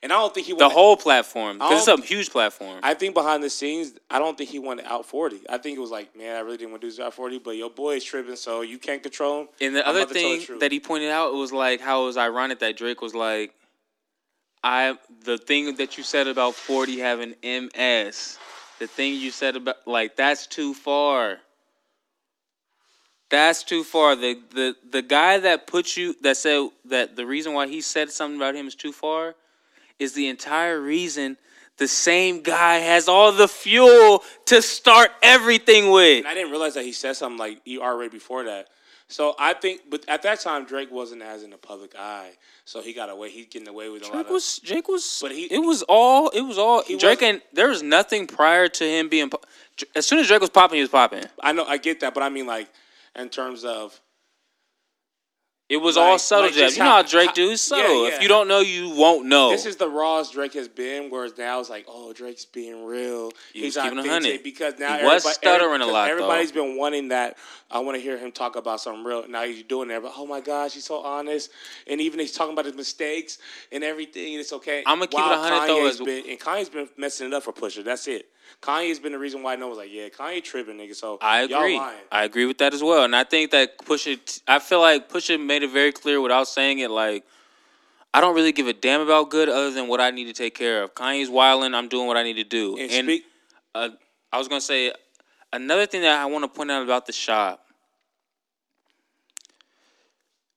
[0.03, 2.81] and I don't think he the whole platform because I it's a um, huge platform.
[2.83, 5.41] I think behind the scenes, I don't think he wanted out forty.
[5.49, 7.39] I think it was like, man, I really didn't want to do this out forty,
[7.39, 9.49] but your boy is tripping, so you can't control him.
[9.61, 12.07] And the I'm other tell the thing that he pointed out was like how it
[12.07, 13.55] was ironic that Drake was like,
[14.63, 18.39] I the thing that you said about 40 having MS,
[18.79, 21.39] the thing you said about like that's too far.
[23.31, 24.17] That's too far.
[24.17, 28.11] The the the guy that put you that said that the reason why he said
[28.11, 29.35] something about him is too far
[29.99, 31.37] is the entire reason
[31.79, 36.19] the same guy has all the fuel to start everything with.
[36.19, 38.69] And I didn't realize that he said something like he already before that.
[39.11, 42.33] So I think, but at that time Drake wasn't as in the public eye,
[42.67, 43.31] so he got away.
[43.31, 44.33] He's getting away with a lot Drake of.
[44.33, 47.83] was Drake was But he- it was all it was all Drake and there was
[47.83, 49.31] nothing prior to him being
[49.95, 52.23] as soon as Drake was popping he was popping I know, I get that, but
[52.23, 52.69] I mean, like
[53.17, 53.99] in terms of
[55.69, 58.09] it was Like- all subtle like jabs you know how- Drake how- do subtle yeah,
[58.11, 58.17] yeah.
[58.17, 61.11] if you don't know you won't know this is the rawest Drake has been.
[61.11, 63.33] Whereas now it's like, oh, Drake's being real.
[63.53, 64.43] He He's keeping it authentic 100.
[64.43, 66.11] because now He was stuttering a lot, though.
[66.13, 67.37] Everybody's been wanting that.
[67.71, 69.27] I want to hear him talk about something real.
[69.29, 70.03] Now he's doing that.
[70.03, 71.51] But oh my gosh, he's so honest,
[71.87, 73.39] and even he's talking about his mistakes
[73.73, 74.33] and everything.
[74.35, 74.83] And it's okay.
[74.87, 77.85] I'ma keep it While 100 though, been and Kanye's been messing it up for Pusha.
[77.85, 78.29] That's it.
[78.63, 80.95] Kanye's been the reason why no one's like, yeah, Kanye tripping, nigga.
[80.95, 81.79] So I agree.
[82.11, 85.39] I agree with that as well and I think that Pusha I feel like Pusha
[85.45, 87.25] made it very clear without saying it like
[88.15, 90.55] I don't really give a damn about good other than what I need to take
[90.55, 93.25] care of Kanye's wilding I'm doing what I need to do And, and speak.
[93.75, 93.91] uh,
[94.33, 94.93] I was gonna say
[95.53, 97.65] another thing that I want to point out about the shop.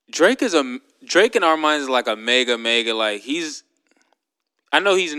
[0.10, 3.64] Drake is a Drake in our minds is like a mega mega like he's.
[4.72, 5.16] I know he's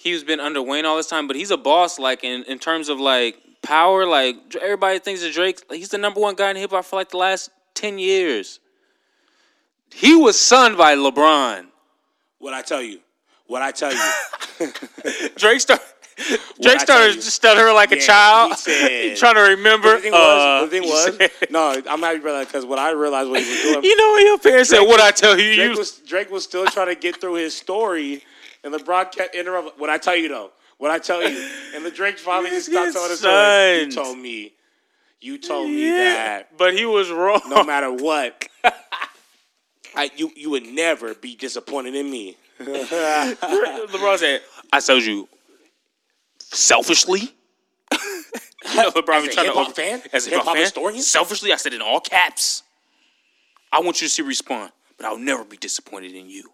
[0.00, 2.88] he's been under Wayne all this time, but he's a boss like in in terms
[2.88, 4.06] of like power.
[4.06, 7.10] Like everybody thinks that Drake he's the number one guy in hip hop for like
[7.10, 8.60] the last ten years.
[9.92, 11.66] He was sunned by LeBron.
[12.38, 13.00] What I tell you.
[13.46, 14.00] What I tell you.
[15.36, 15.84] Drake started.
[16.60, 19.94] Drake started stuttering like a child, said- trying to remember.
[19.94, 22.78] The thing was, uh, the thing was, said- no, I'm happy about that because what
[22.78, 23.84] I realized what he was doing.
[23.84, 24.80] you know what your parents said?
[24.80, 28.22] What I tell you, Drake was Drake was still trying to get through his story,
[28.64, 29.72] and LeBron kept interrupting.
[29.78, 32.92] What I tell you though, what I tell you, and the Drake finally just stopped
[32.92, 33.80] telling the story.
[33.84, 34.52] You told me,
[35.20, 37.40] you told me that but he was wrong.
[37.48, 38.46] no matter what,
[39.94, 42.36] I you you would never be disappointed in me.
[42.60, 44.42] LeBron said,
[44.72, 45.28] "I told you
[46.38, 47.34] selfishly."
[47.92, 50.02] you know, LeBron As a trying to hip-hop fan?
[50.12, 51.00] as a Hip-hop hip-hop historian?
[51.02, 52.62] Selfishly, I said in all caps.
[53.72, 56.50] I want you to see respond, but I'll never be disappointed in you.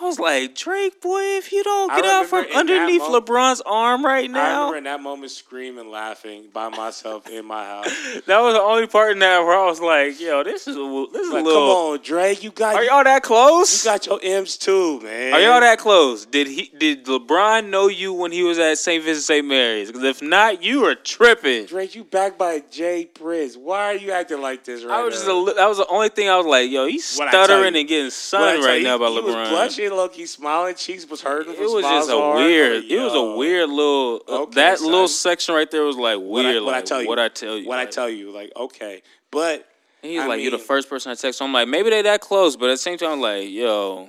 [0.00, 3.00] I was like, Drake, boy, if you don't get out from remember in that underneath
[3.00, 4.40] mo- LeBron's arm right now.
[4.40, 7.86] I remember in that moment screaming, laughing by myself in my house.
[8.26, 11.06] that was the only part in that where I was like, yo, this is a,
[11.12, 13.84] this is Like, a come on, Drake, you got Are y'all that close?
[13.84, 15.34] you got your M's too, man.
[15.34, 16.26] Are y'all that close?
[16.26, 16.70] Did he?
[16.78, 19.02] Did LeBron know you when he was at St.
[19.02, 19.44] Vincent St.
[19.44, 19.88] Mary's?
[19.88, 21.66] Because if not, you are tripping.
[21.66, 23.06] Drake, you backed by J.
[23.06, 23.56] Prince.
[23.56, 26.08] Why are you acting like this right I was just a, that was the only
[26.08, 28.96] thing I was like, yo, he's What'd I tell stuttering and getting sun right now
[28.96, 29.87] by LeBron.
[29.96, 31.54] Low key smiling, cheeks was hurting.
[31.54, 32.84] It was just a weird.
[32.84, 34.22] It was a weird little.
[34.28, 34.90] uh, Okay, that son.
[34.90, 36.64] little section right there was like What I, weird.
[36.64, 37.08] what I tell you?
[37.08, 37.66] What I tell you?
[37.68, 38.30] What I like- tell you?
[38.30, 39.66] Like okay, but
[40.02, 41.38] And he's I like, you're the first person I text.
[41.38, 44.08] So I'm like, maybe they that close, but at the same time, I'm like, yo,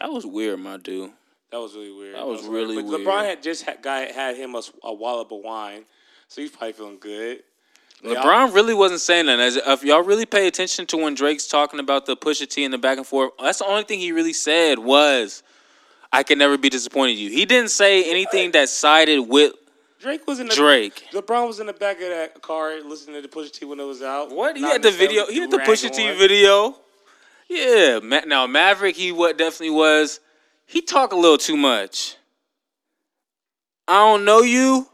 [0.00, 1.10] that was weird, my dude.
[1.50, 2.14] that was really weird.
[2.14, 3.00] That was really But weird.
[3.06, 5.84] LeBron had just had, guy had him a, a wallop of wine,
[6.28, 7.42] so he's probably feeling good.
[8.04, 9.40] LeBron really wasn't saying that.
[9.40, 12.72] As if y'all really pay attention to when Drake's talking about the Pusha T and
[12.72, 15.42] the back and forth, that's the only thing he really said was,
[16.12, 19.54] "I can never be disappointed in you." He didn't say anything that sided with
[20.00, 21.08] Drake was in the Drake.
[21.12, 23.84] LeBron was in the back of that car listening to the Pusha T when it
[23.84, 24.30] was out.
[24.30, 25.26] What he Not had the video.
[25.26, 26.76] He had the Pusha T video.
[27.48, 27.98] Yeah.
[28.00, 30.20] Ma- Now Maverick, he what definitely was.
[30.66, 32.16] He talk a little too much.
[33.88, 34.86] I don't know you,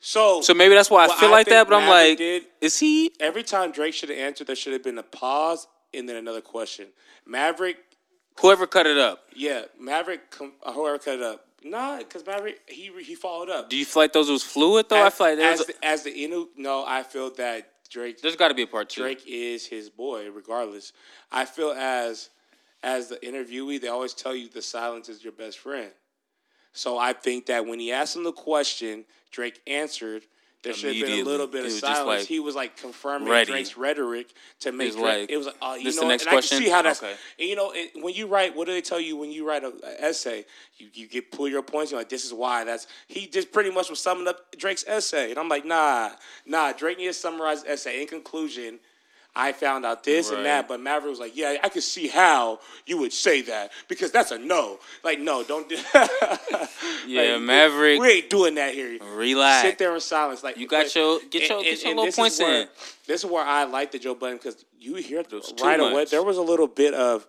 [0.00, 1.68] So, so maybe that's why I what feel like think that.
[1.68, 3.12] But I'm Maverick like, did, is he?
[3.20, 6.40] every time Drake should have answered, there should have been a pause and then another
[6.40, 6.86] question.
[7.26, 7.76] Maverick,
[8.40, 9.24] Whoever cut it up.
[9.36, 11.44] yeah, Maverick, com- uh, whoever cut it up.
[11.62, 13.68] Nah, because Maverick, he he followed up.
[13.68, 15.02] Do you feel like those was fluid though?
[15.02, 18.22] I as, feel like there's as, the, as the inter- no, I feel that Drake
[18.22, 19.02] there's got to be a part two.
[19.02, 20.94] Drake is his boy, regardless.
[21.30, 22.30] I feel as
[22.82, 25.90] as the interviewee, they always tell you the silence is your best friend.
[26.72, 30.22] So I think that when he asked him the question, Drake answered.
[30.62, 32.06] There should have been a little bit of silence.
[32.06, 33.50] like, he was like confirming ready.
[33.50, 35.20] Drake's rhetoric to make was Drake.
[35.20, 36.58] like, it was like, oh, you this know, the next and I question?
[36.58, 37.02] can see how that's.
[37.02, 37.14] Okay.
[37.38, 39.64] And you know, it, when you write, what do they tell you when you write
[39.64, 40.44] an essay?
[40.76, 41.92] You you get pull your points.
[41.92, 42.64] You're like, this is why.
[42.64, 46.10] That's he just pretty much was summing up Drake's essay, and I'm like, nah,
[46.44, 46.72] nah.
[46.72, 48.02] Drake needs to summarize essay.
[48.02, 48.80] In conclusion,
[49.34, 50.36] I found out this Right.
[50.38, 53.70] and that, but Maverick was like, yeah, I could see how you would say that
[53.88, 54.78] because that's a no.
[55.04, 55.76] Like, no, don't do.
[57.06, 58.00] Yeah, Like, Maverick.
[58.00, 58.98] We ain't doing that here.
[59.14, 59.66] Relax.
[59.66, 60.42] Sit there in silence.
[60.42, 62.68] Like You got like- your- get your- and- get your and little points where- in.
[63.06, 65.22] This is where I like the Joe Budden because you hear
[65.62, 66.04] right away.
[66.04, 67.26] There was a little bit of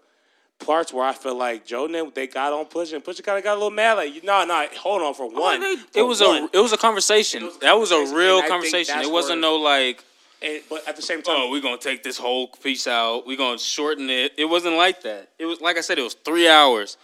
[0.59, 3.37] parts where I feel like Joe and them, they got on Pusha and Pusha kind
[3.39, 3.93] of got a little mad.
[3.93, 5.61] Like, no, no, hold on for oh, one.
[5.63, 6.43] it For was one.
[6.53, 7.45] a it was a conversation.
[7.45, 8.99] Was a that was a real conversation.
[8.99, 10.03] It wasn't no like,
[10.41, 13.27] And- but at the same time, oh, we're gonna take this whole piece out.
[13.27, 14.33] We're gonna shorten it.
[14.37, 15.29] It wasn't like that.
[15.37, 16.97] It was like I said, it was three hours.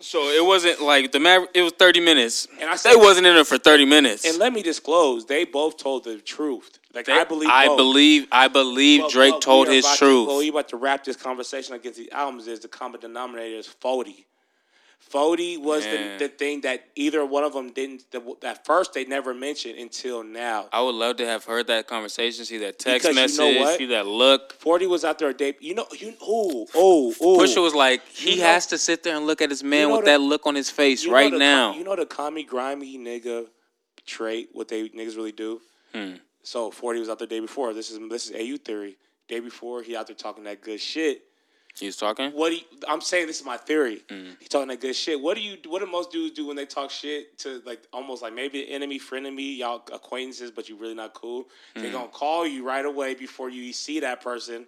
[0.00, 1.50] So it wasn't like the Maverick.
[1.54, 2.46] It was thirty minutes.
[2.60, 4.24] And I they said- wasn't in it for thirty minutes.
[4.24, 6.78] and let me disclose, they both told the truth.
[6.94, 7.76] Like They- I believe, I both.
[7.78, 8.28] believe.
[8.30, 10.28] I believe But Drake what told his about to- truth.
[10.28, 13.66] what we about to wrap this conversation against the albums is the common denominator is
[13.66, 14.24] 40.
[14.98, 19.04] 40 was the, the thing that either one of them didn't, the, at first they
[19.04, 20.68] never mentioned until now.
[20.72, 23.78] I would love to have heard that conversation, see that text Because you know message,
[23.78, 24.52] see that look.
[24.54, 27.38] 40 was out there a day, you know, you, oh, oh, oh.
[27.38, 29.88] Pusha was like, he You know- has to sit there and look at his man
[29.88, 31.74] know with the- that look on his face right now.
[31.74, 33.46] You know the commie, grimy nigga
[34.04, 35.60] trait, what they niggas really do?
[35.94, 36.14] Hmm.
[36.42, 37.72] So 40 was out there the day before.
[37.72, 38.96] This is this is AU theory.
[39.28, 41.22] Day before, he out there talking that good shit.
[41.80, 42.30] He was talking.
[42.32, 44.02] What do you, I'm saying this is my theory.
[44.08, 44.36] Mm.
[44.40, 45.20] He talking that good shit.
[45.20, 48.22] What do you what do most dudes do when they talk shit to like almost
[48.22, 51.48] like maybe enemy, friend of me, y'all acquaintances, but you really not cool?
[51.76, 51.82] Mm.
[51.82, 54.66] They gonna call you right away before you see that person.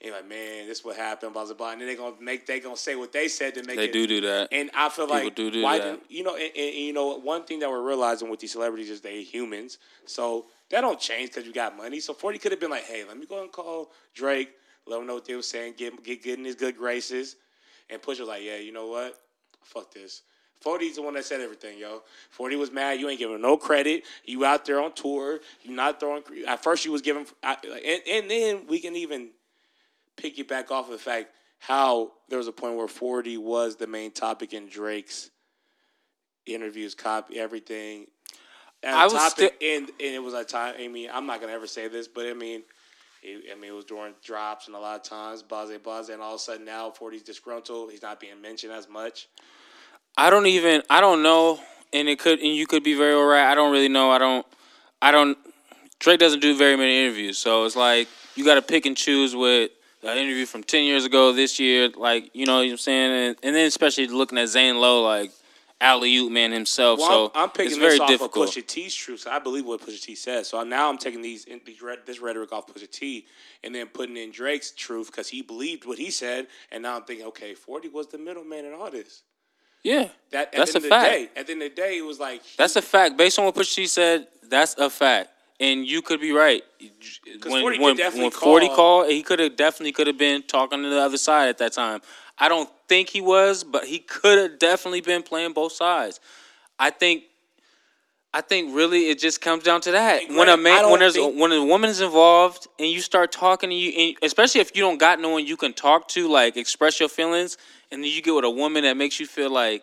[0.00, 1.72] And you're like, man, this what happened, blah blah blah.
[1.72, 3.92] And then they gonna make they gonna say what they said to make They it.
[3.92, 4.48] do do that.
[4.52, 5.84] And I feel People like do do why that.
[5.84, 8.52] didn't- you know and, and, and you know one thing that we're realizing with these
[8.52, 9.78] celebrities is they humans.
[10.06, 11.98] So that don't change because you got money.
[11.98, 14.50] So Forty could have been like, hey, let me go and call Drake,
[14.88, 17.36] let him know what they were saying, get get good in his good graces.
[17.90, 19.18] And Push was like, yeah, you know what?
[19.62, 20.22] Fuck this.
[20.64, 22.02] 40's the one that said everything, yo.
[22.30, 22.98] 40 was mad.
[22.98, 24.02] You ain't giving no credit.
[24.24, 25.40] You out there on tour.
[25.62, 26.22] You not throwing.
[26.46, 27.26] At first, you was giving.
[27.42, 29.30] And, and then we can even
[30.16, 31.28] piggyback off of the fact
[31.60, 35.30] how there was a point where 40 was the main topic in Drake's
[36.46, 38.06] interviews, copy everything.
[38.82, 40.74] And I was topic, and, and it was a time.
[40.78, 42.62] I mean, I'm not gonna ever say this, but I mean,
[43.22, 46.22] it, I mean, it was during drops and a lot of times, blase, blase, and
[46.22, 47.90] all of a sudden now 40's disgruntled.
[47.90, 49.28] He's not being mentioned as much.
[50.16, 50.82] I don't even.
[50.90, 51.60] I don't know,
[51.92, 53.50] and it could, and you could be very all right.
[53.50, 54.10] I don't really know.
[54.10, 54.46] I don't.
[55.00, 55.38] I don't.
[56.00, 59.34] Drake doesn't do very many interviews, so it's like you got to pick and choose
[59.34, 59.70] with
[60.02, 63.36] an interview from ten years ago, this year, like you know what I'm saying, and,
[63.42, 65.30] and then especially looking at Zane Lowe, like
[65.80, 66.98] alley oop man himself.
[66.98, 68.48] Well, so I'm, I'm picking it's this very off difficult.
[68.48, 69.20] of Pusha T's truth.
[69.20, 70.48] So I believe what Pusha T says.
[70.48, 73.26] So now I'm taking these, these this rhetoric off Pusha T
[73.62, 76.46] and then putting in Drake's truth because he believed what he said.
[76.72, 79.22] And now I'm thinking, okay, 40 was the middleman in all this.
[79.84, 81.06] yeah, That, at that's the a end fact.
[81.06, 83.16] Of the day, at the end of the day, it was like That's a fact.
[83.16, 85.30] Based on what Pusha T said, that's a fact.
[85.60, 86.62] And you could be right.
[87.44, 90.42] When 40 did when, when Forty call- called, he could have definitely could have been
[90.42, 92.00] talking to the other side at that time.
[92.40, 96.20] I don't think he was, but he could have definitely been playing both sides.
[96.78, 97.24] I think.
[98.32, 100.22] I think really it just comes down to that.
[100.24, 103.32] And when a man, when there's think- when a woman is involved, and you start
[103.32, 106.28] talking to you, and especially if you don't got no one you can talk to,
[106.28, 107.56] like express your feelings,
[107.90, 109.82] and then you get with a woman that makes you feel like,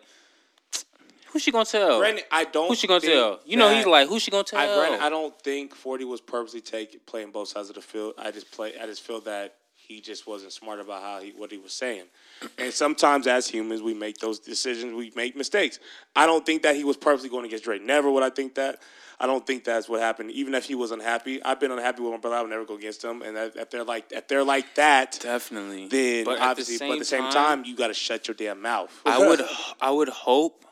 [1.26, 1.98] who's she gonna tell?
[1.98, 2.68] Granted, I don't.
[2.68, 3.40] Who's she gonna tell?
[3.44, 4.60] You know, he's like, who's she gonna tell?
[4.60, 8.14] I, granted, I don't think Forty was purposely taking playing both sides of the field.
[8.16, 8.74] I just play.
[8.80, 9.56] I just feel that
[9.86, 12.04] he just wasn't smart about how he what he was saying.
[12.58, 14.94] And sometimes, as humans, we make those decisions.
[14.94, 15.78] We make mistakes.
[16.14, 17.82] I don't think that he was purposely going against Drake.
[17.82, 18.80] Never would I think that.
[19.18, 20.30] I don't think that's what happened.
[20.32, 22.36] Even if he was unhappy, I've been unhappy with my brother.
[22.36, 23.22] I would never go against him.
[23.22, 25.88] And that, if they're like if they're like that, Definitely.
[25.88, 28.28] then but at the obviously, but at the same time, time, you got to shut
[28.28, 28.90] your damn mouth.
[29.06, 29.42] I would,
[29.80, 30.64] I would hope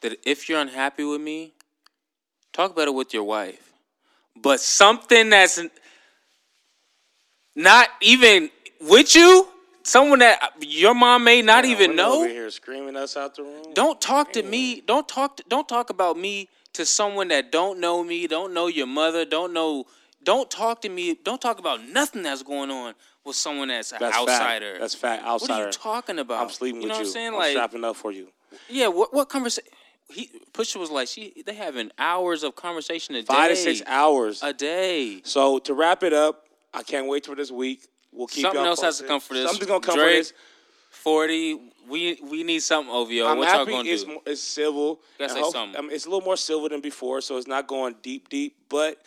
[0.00, 1.52] that if you're unhappy with me,
[2.52, 3.72] talk about it with your wife.
[4.34, 5.60] But something that's
[7.58, 9.48] not even with you,
[9.82, 12.20] someone that your mom may not even know.
[12.20, 13.74] over here screaming us out the room.
[13.74, 14.80] Don't talk to me.
[14.80, 15.36] Don't talk.
[15.38, 18.26] To, don't talk about me to someone that don't know me.
[18.28, 19.24] Don't know your mother.
[19.24, 19.84] Don't know.
[20.22, 21.16] Don't talk to me.
[21.24, 22.94] Don't talk about nothing that's going on
[23.24, 24.70] with someone that's an That's outsider.
[24.72, 24.80] Fact.
[24.80, 25.24] That's fact.
[25.24, 26.42] what are you talking about?
[26.42, 27.04] I'm sleeping you know with you.
[27.04, 27.28] what I'm saying?
[27.28, 28.28] I'm like, strapping up for you.
[28.68, 28.86] yeah.
[28.88, 29.70] What what conversation?
[30.10, 33.82] He Pusha was like, she they having hours of conversation a Five day, to six
[33.86, 34.42] hours.
[34.42, 35.20] a day.
[35.24, 37.86] So to wrap it up, I can't wait for this week.
[38.12, 39.46] We'll keep Something y'all else has to come for this.
[39.46, 40.32] Something's gonna come Drake, for this.
[40.90, 41.60] Forty.
[41.88, 43.26] We we need something, OVO.
[43.26, 44.20] I'm what y'all happy gonna it's, do?
[44.26, 45.00] it's civil.
[45.18, 45.78] Gotta say hope- something.
[45.78, 48.56] I mean, it's a little more civil than before, so it's not going deep, deep.
[48.68, 48.98] But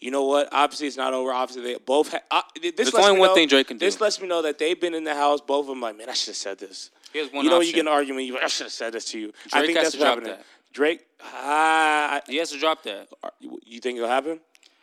[0.00, 0.48] you know what?
[0.52, 1.32] Obviously, it's not over.
[1.32, 2.10] Obviously, they both.
[2.12, 3.86] Ha- uh, this There's lets only one know- thing Drake can do.
[3.86, 5.40] This lets me know that they've been in the house.
[5.40, 6.90] Both of them, like, man, I should have said this.
[7.12, 7.68] Here's one you know, option.
[7.68, 8.26] you get an argument.
[8.26, 9.32] You, like, I should have said this to you.
[9.52, 10.30] I think has that's drop happening.
[10.32, 10.44] that.
[10.72, 13.08] Drake, ah, He has to drop that.
[13.40, 14.40] you think it'll happen?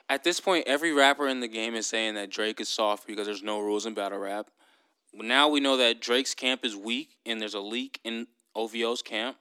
[0.10, 3.26] At this point, every rapper in the game is saying that Drake is soft because
[3.26, 4.48] there's no rules in battle rap.
[5.14, 9.38] Now we know that Drake's camp is weak, and there's a leak in OVO's camp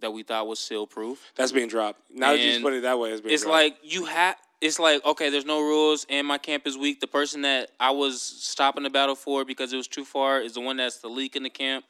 [0.00, 1.32] that we thought was seal proof.
[1.36, 2.00] That's being dropped.
[2.10, 3.52] Now that you just put it that way, it's being It's dropped.
[3.52, 4.36] like you have.
[4.60, 7.00] It's like okay, there's no rules, and my camp is weak.
[7.00, 10.54] The person that I was stopping the battle for because it was too far is
[10.54, 11.84] the one that's the leak in the camp.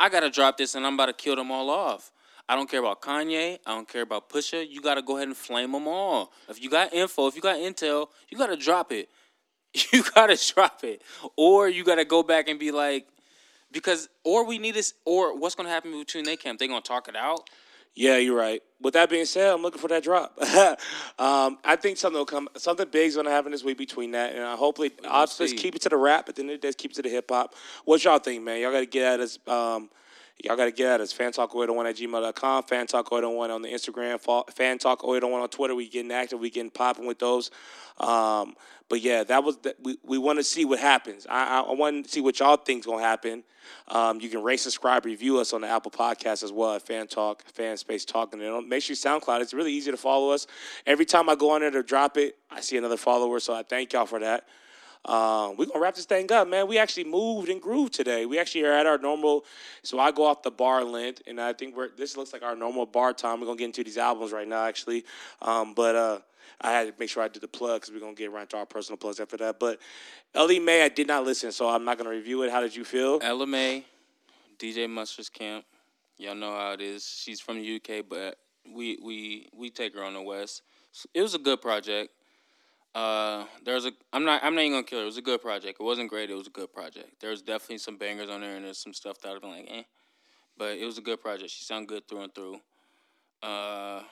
[0.00, 2.10] I gotta drop this, and I'm about to kill them all off.
[2.48, 3.58] I don't care about Kanye.
[3.66, 4.66] I don't care about Pusha.
[4.68, 6.32] You gotta go ahead and flame them all.
[6.48, 9.08] If you got info, if you got intel, you gotta drop it.
[9.92, 11.02] You gotta drop it,
[11.36, 13.06] or you gotta go back and be like,
[13.70, 16.58] because or we need this, or what's gonna happen between they camp?
[16.58, 17.48] They gonna talk it out.
[17.94, 18.62] Yeah, you're right.
[18.80, 20.40] With that being said, I'm looking for that drop.
[21.18, 22.48] um, I think something will come.
[22.56, 25.82] Something big's gonna happen this week between that, and uh, hopefully, I'll just keep it
[25.82, 26.28] to the rap.
[26.28, 27.54] At the end of the day, keep it to the hip hop.
[27.84, 28.60] What y'all think, man?
[28.60, 29.38] Y'all got to get at us.
[29.46, 29.90] Um,
[30.42, 31.12] y'all got to get at us.
[31.12, 32.62] Fantalk801 at gmail.com.
[32.64, 34.20] Fantalk801 on the Instagram.
[34.20, 35.74] Fa- Fantalk801 on Twitter.
[35.74, 36.40] We getting active.
[36.40, 37.50] We getting popping with those.
[37.98, 38.54] Um,
[38.88, 39.98] but yeah, that was the, we.
[40.02, 41.26] We want to see what happens.
[41.28, 43.44] I, I, I want to see what y'all think's gonna happen.
[43.88, 47.06] Um, you can rate, subscribe, review us on the Apple Podcast as well at Fan
[47.06, 48.40] Talk, Fan Space Talking.
[48.40, 49.42] And make sure you SoundCloud.
[49.42, 50.46] It's really easy to follow us.
[50.86, 53.40] Every time I go on there to drop it, I see another follower.
[53.40, 54.46] So I thank y'all for that.
[55.04, 56.66] Um, we're gonna wrap this thing up, man.
[56.66, 58.26] We actually moved and grooved today.
[58.26, 59.44] We actually are at our normal.
[59.82, 62.56] So I go off the bar length, and I think we're this looks like our
[62.56, 63.40] normal bar time.
[63.40, 65.04] We're gonna get into these albums right now, actually.
[65.40, 66.18] Um, but uh,
[66.60, 68.56] I had to make sure I did the plug because we're gonna get right to
[68.58, 69.58] our personal plugs after that.
[69.58, 69.78] But
[70.34, 72.50] Ella Mai, I did not listen, so I'm not gonna review it.
[72.50, 73.20] How did you feel?
[73.22, 73.84] Ella Mai,
[74.58, 75.64] DJ Mustard's camp.
[76.18, 77.06] Y'all know how it is.
[77.06, 78.38] She's from the UK, but
[78.74, 80.62] we we we take her on the West.
[81.14, 82.10] It was a good project.
[82.98, 85.04] Uh, there's a I'm not I'm not even gonna kill her.
[85.04, 85.78] It was a good project.
[85.78, 86.30] It wasn't great.
[86.30, 87.20] It was a good project.
[87.20, 89.82] There's definitely some bangers on there, and there's some stuff that I've been like, eh.
[90.56, 91.50] But it was a good project.
[91.50, 92.60] She sounded good through and through.
[93.40, 94.02] Uh,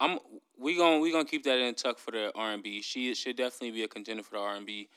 [0.00, 0.18] I'm
[0.58, 2.80] we gonna we gonna keep that in tuck for the R and B.
[2.80, 4.88] She should definitely be a contender for the R and B.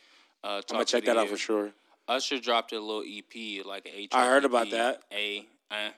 [0.42, 1.72] Uh, I'm gonna check that out for sure.
[2.08, 4.12] Usher dropped a little EP, like an H.
[4.14, 5.02] I heard about that.
[5.12, 5.90] A, eh,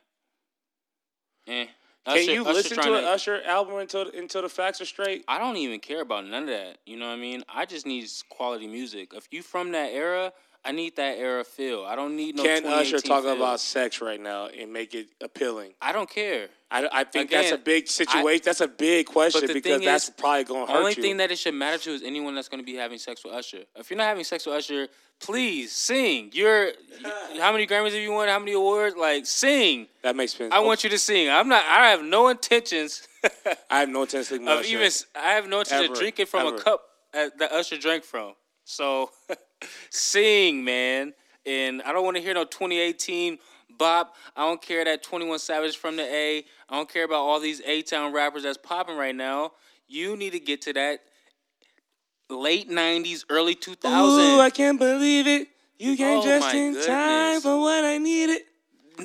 [1.47, 1.65] eh.
[2.05, 5.23] Can you Usher listen to an Usher album until until the facts are straight?
[5.27, 6.77] I don't even care about none of that.
[6.85, 7.43] You know what I mean?
[7.47, 9.13] I just need quality music.
[9.13, 10.33] If you from that era,
[10.65, 11.85] I need that era feel.
[11.85, 12.43] I don't need no.
[12.43, 13.35] Can Usher 2018 talk feel.
[13.35, 15.71] about sex right now and make it appealing?
[15.81, 16.49] I don't care.
[16.69, 18.41] I, I think that's a big situation.
[18.43, 21.01] that's a big question because that's is, probably going to hurt The Only you.
[21.01, 23.33] thing that it should matter to is anyone that's going to be having sex with
[23.33, 23.63] Usher.
[23.75, 24.87] If you're not having sex with Usher,
[25.19, 26.29] please sing.
[26.33, 26.73] You're
[27.39, 28.27] how many Grammys have you won?
[28.27, 28.95] How many awards?
[28.95, 29.87] Like sing.
[30.03, 30.53] that makes sense.
[30.53, 31.29] I want you to sing.
[31.29, 31.63] I'm not.
[31.65, 33.07] I have no intentions
[33.69, 34.91] I have no intention of even.
[35.15, 35.93] I have no intention Ever.
[35.93, 36.55] of drinking from Ever.
[36.57, 36.81] a cup
[37.13, 38.33] that Usher drank from.
[38.63, 39.09] So
[39.89, 41.13] sing, man.
[41.45, 43.37] And I don't want to hear no 2018
[43.77, 44.15] bop.
[44.35, 46.45] I don't care that 21 Savage from the A.
[46.69, 49.53] I don't care about all these A Town rappers that's popping right now.
[49.87, 50.99] You need to get to that
[52.29, 54.35] late 90s, early 2000s.
[54.37, 55.47] Ooh, I can't believe it.
[55.79, 58.41] You came Oh, just my in time for what I needed.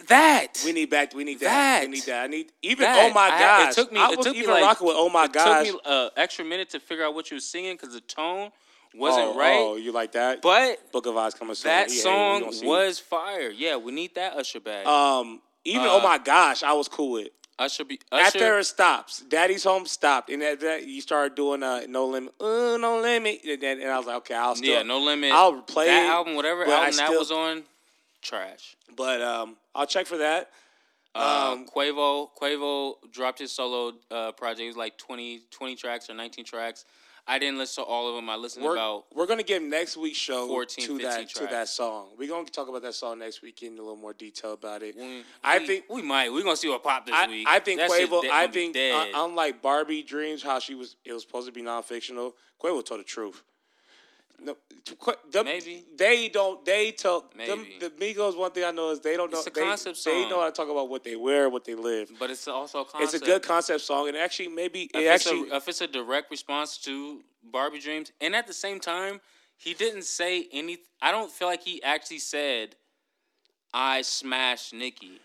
[0.09, 0.61] that.
[0.65, 1.15] We need back.
[1.15, 1.85] We need that.
[1.85, 2.25] We need that.
[2.25, 2.83] I need even.
[2.83, 3.11] That.
[3.11, 3.71] Oh my I had- gosh!
[3.71, 4.01] It took me.
[4.01, 4.97] I it was took me even like, rocking with.
[4.99, 5.29] Oh my God.
[5.29, 5.67] it gosh!
[5.69, 8.51] took me an extra minute to figure out what you were singing because the tone
[8.97, 9.57] wasn't oh, right.
[9.57, 10.43] Oh, you like that?
[10.43, 11.71] But Book of Eyes coming soon.
[11.71, 13.51] that song was fire.
[13.51, 14.87] Yeah, we need that Usher back.
[14.87, 17.29] Um, even Uh, oh my gosh, I was cool with.
[17.59, 21.83] Usher be After it stops, Daddy's home stopped, and at that you started doing uh,
[21.89, 24.99] no limit, uh, no limit, and, and I was like, okay, I'll still, yeah, no
[24.99, 25.31] limit.
[25.33, 27.63] I'll play that album, whatever album that was on.
[28.23, 28.77] Trash.
[28.97, 30.51] but um, I'll check for that.
[31.15, 34.63] Um, Um, Quavo Quavo dropped his solo uh, project.
[34.63, 36.85] It was like 20, 20 tracks or nineteen tracks.
[37.27, 38.29] I didn't listen to all of them.
[38.29, 41.29] I listened to We're, about we're gonna give next week's show 14, to 15 that
[41.31, 42.09] to that song.
[42.19, 44.95] We're gonna talk about that song next week in a little more detail about it.
[44.97, 46.31] We- I we- think we might.
[46.33, 47.47] We're gonna see what pop this I, week.
[47.49, 48.23] I think That Quavo.
[48.23, 51.63] de- I think uh, unlike Barbie Dreams, how she was, it was supposed to be
[51.63, 52.37] non-fictional.
[52.63, 53.43] Quavo told the truth.
[54.45, 54.57] No,
[54.99, 55.85] Qu- Maybe.
[55.97, 56.63] they don't.
[56.67, 58.37] They tell them, the Migos.
[58.37, 59.39] One thing I know is they don't know.
[59.39, 61.75] It's a they, concept They know how to talk about what they wear, what they
[61.75, 62.11] live.
[62.19, 65.27] but it's also a It's a good concept song, and actually, maybe If, it it's
[65.27, 65.51] actually.
[65.51, 69.21] a, if it's a direct response to Barbie Dreams, and at the same time,
[69.57, 70.79] he didn't say any.
[71.01, 72.77] I don't feel like he actually said,
[73.73, 75.21] "I smashed Nicki."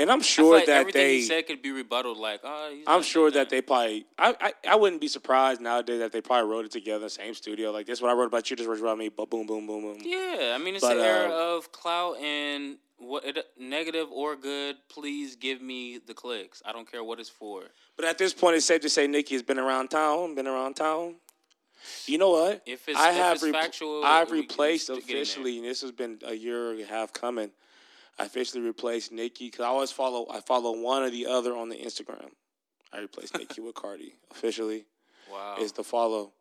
[0.00, 1.16] And I'm sure like that everything they.
[1.16, 2.16] he said could be rebutted.
[2.16, 4.06] Like, oh, I'm sure that they probably.
[4.18, 7.70] I, I I wouldn't be surprised nowadays that they probably wrote it together same studio.
[7.70, 8.56] Like this, is what I wrote about you.
[8.56, 9.10] Just wrote about me.
[9.10, 9.98] Boom, boom, boom, boom, boom.
[10.02, 14.36] Yeah, I mean, it's But, the era uh, of clout and what it, negative or
[14.36, 14.76] good.
[14.88, 16.62] Please give me the clicks.
[16.64, 17.64] I don't care what it's for.
[17.96, 20.34] But at this point, it's safe to say Nicki has been around town.
[20.34, 21.16] Been around town.
[22.06, 22.62] You know what?
[22.66, 25.16] If it's- I if have it's repl- factual, I've replaced stick it in there.
[25.16, 27.50] officially, and this has been a year and a half coming.
[28.20, 30.26] I officially replaced Nicki because I always follow.
[30.30, 32.28] I follow one or the other on the Instagram.
[32.92, 34.84] I replaced Nicki with Cardi officially.
[35.32, 36.32] Wow, Is the follow.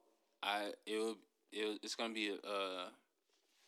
[0.43, 1.15] I it will
[1.53, 2.89] it, it's gonna be uh,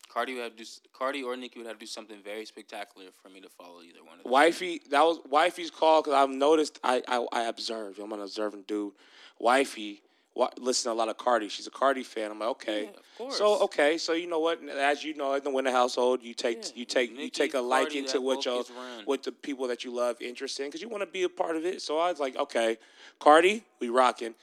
[0.09, 3.07] Cardi would have to do Cardi or Nicki would have to do something very spectacular
[3.21, 4.31] for me to follow either one of them.
[4.31, 6.79] Wifey, that was wifey's call because I've noticed.
[6.83, 7.99] I, I I observed.
[7.99, 8.91] I'm an observant dude.
[9.39, 10.01] Wifey,
[10.35, 11.49] wa- listen to a lot of Cardi.
[11.49, 12.31] She's a Cardi fan.
[12.31, 12.83] I'm like, okay.
[12.83, 13.37] Yeah, of course.
[13.37, 14.59] So okay, so you know what?
[14.67, 16.71] As you know, in the Winter household, you take Yeah.
[16.75, 19.05] you take you take a liking to what both your gets run.
[19.05, 21.55] what the people that you love interest in because you want to be a part
[21.55, 21.81] of it.
[21.81, 22.77] So I was like, okay,
[23.19, 24.33] Cardi, we rocking.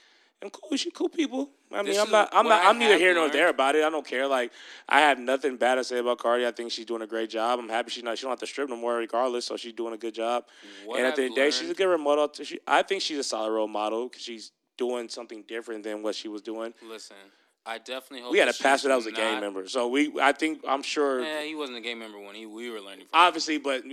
[0.41, 1.49] And cool, she cool people.
[1.69, 3.75] I mean, This I'm not, I'm not, I I'm neither have here nor there about
[3.75, 3.83] it.
[3.83, 4.25] I don't care.
[4.25, 4.53] Like,
[4.87, 6.47] I have nothing bad to say about Cardi.
[6.47, 7.59] I think she's doing a great job.
[7.59, 9.43] I'm happy she's not, she don't have to strip no more, regardless.
[9.45, 10.45] So she's doing a good job.
[10.85, 12.31] What and at the end of the day, she's a good role model.
[12.41, 16.15] She, I think she's a solid role model because she's doing something different than what
[16.15, 16.73] she was doing.
[16.87, 17.17] Listen,
[17.65, 20.11] I definitely hope We had a pastor that was a gang member, so we.
[20.19, 21.21] I think I'm sure.
[21.21, 23.05] Yeah, he wasn't a gang member when he we were learning.
[23.11, 23.83] From Obviously, but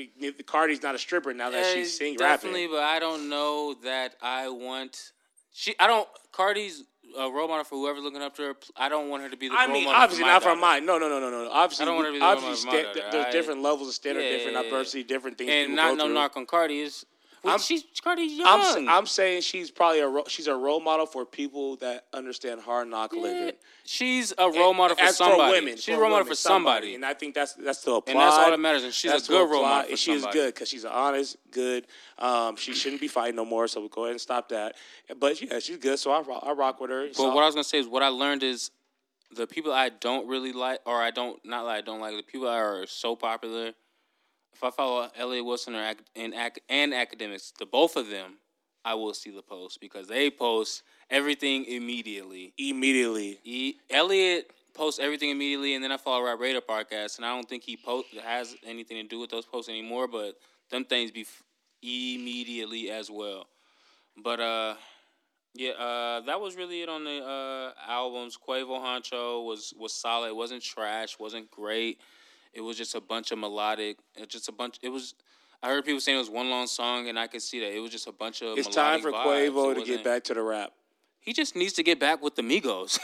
[0.46, 2.76] Cardi's not a stripper now that Eh, she's singing definitely, rapping.
[2.76, 5.12] but I don't know that I want.
[5.52, 6.08] She, I don't.
[6.32, 6.84] Cardi's
[7.18, 8.54] a role model for whoever's looking up to her.
[8.76, 10.56] I don't want her to be the I role mean, model obviously for not for
[10.56, 10.86] mine.
[10.86, 11.50] No, no, no, no, no.
[11.50, 13.12] Obviously, I don't want her to be the role obviously model for my sta- daughter.
[13.12, 14.66] there's I- different levels of standard, Yeah, different yeah, yeah.
[14.68, 15.50] adversity, different things.
[15.50, 16.14] And not no through.
[16.14, 17.04] knock on Cardi is.
[17.46, 18.46] Well, I'm- she's Cardi's young.
[18.46, 22.60] I'm, I'm saying she's probably a ro- she's a role model for people that understand
[22.60, 23.52] hard knock Yeah, living.
[23.84, 25.52] She's a role model for somebody.
[25.52, 26.94] women, she's a role model women, for somebody.
[26.94, 28.12] and I think that's that's to apply.
[28.12, 28.84] And that's all that matters.
[28.84, 30.38] And she's a That's to good role model for and she is somebody.
[30.40, 31.86] good because she's honest, good.
[32.18, 33.68] Um, she shouldn't be fighting no more.
[33.68, 34.76] So we go ahead and stop that.
[35.18, 35.98] But yeah, she's good.
[35.98, 37.06] So I rock, I rock with her.
[37.06, 38.70] But So- what I was gonna say is what I learned is
[39.32, 42.22] the people I don't really like, or I don't not like, I don't like the
[42.22, 43.72] people that are so popular.
[44.56, 48.38] If I follow Elliot Wilson or ac- and ac- and academics, the both of them,
[48.86, 52.54] I will see the post because they post everything immediately.
[52.56, 53.38] immediately.
[53.42, 57.46] He, Elliot posts everything immediately, and then I follow Rap Radar podcast, and I don't
[57.46, 60.08] think he post has anything to do with those posts anymore.
[60.08, 60.36] But
[60.70, 61.42] them things be f-
[61.82, 63.48] immediately as well.
[64.16, 64.74] But uh,
[65.54, 68.38] yeah, uh, that was really it on the uh albums.
[68.38, 70.28] Quavo Huncho was was solid.
[70.28, 71.18] It wasn't trash.
[71.18, 72.00] wasn't great.
[72.56, 73.98] It was just a bunch of melodic.
[74.20, 74.78] uh, Just a bunch.
[74.82, 75.14] It was.
[75.62, 77.80] I heard people saying it was one long song, and I could see that it
[77.80, 78.56] was just a bunch of.
[78.56, 79.50] It's time for vibes.
[79.50, 80.72] Quavo to get back to the rap.
[81.26, 83.00] He just needs to get back with the Migos.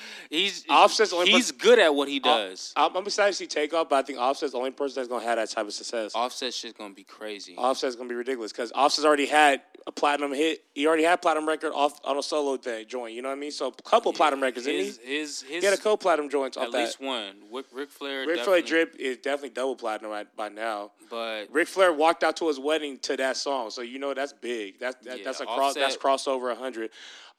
[0.30, 2.72] he's Offset's only he's person- good at what he does.
[2.74, 5.22] I'm, I'm excited to see Takeoff, but I think Offset's the only person that's gonna
[5.24, 6.12] have that type of success.
[6.14, 7.54] Offset shit's gonna be crazy.
[7.58, 10.62] Offset's gonna be ridiculous because Offset's already had a platinum hit.
[10.74, 13.14] He already had platinum record off on a solo thing joint.
[13.14, 13.50] You know what I mean?
[13.50, 15.18] So a couple platinum records, didn't his, he?
[15.18, 17.36] his his He had a couple platinum joints off at least one.
[17.52, 18.26] Rick, Ric Flair.
[18.26, 20.92] Ric Flair drip is definitely double platinum right, by now.
[21.10, 24.32] but Ric Flair walked out to his wedding to that song, so you know that's
[24.32, 24.78] big.
[24.80, 25.74] That's that, Yeah, that's a cross.
[25.74, 26.00] That's Offset-
[26.40, 26.90] crossover hundred.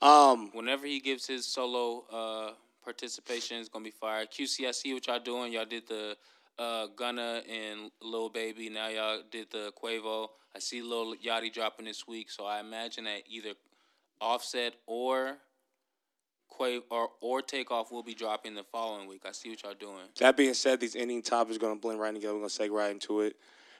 [0.01, 2.51] Um, whenever he gives his solo uh,
[2.83, 4.25] participation, it's gonna be fire.
[4.25, 5.53] QC, I see what y'all doing.
[5.53, 6.17] Y'all did the
[6.57, 8.69] uh, Gunna and Lil Baby.
[8.69, 10.29] Now y'all did the Quavo.
[10.55, 13.53] I see Lil Yachty dropping this week, so I imagine that either
[14.19, 15.37] Offset or
[16.51, 19.21] Quavo or or Takeoff will be dropping the following week.
[19.27, 20.05] I see what y'all doing.
[20.19, 22.33] that being said, these ending topics are gonna blend right together.
[22.33, 23.35] We're gonna segue right into it.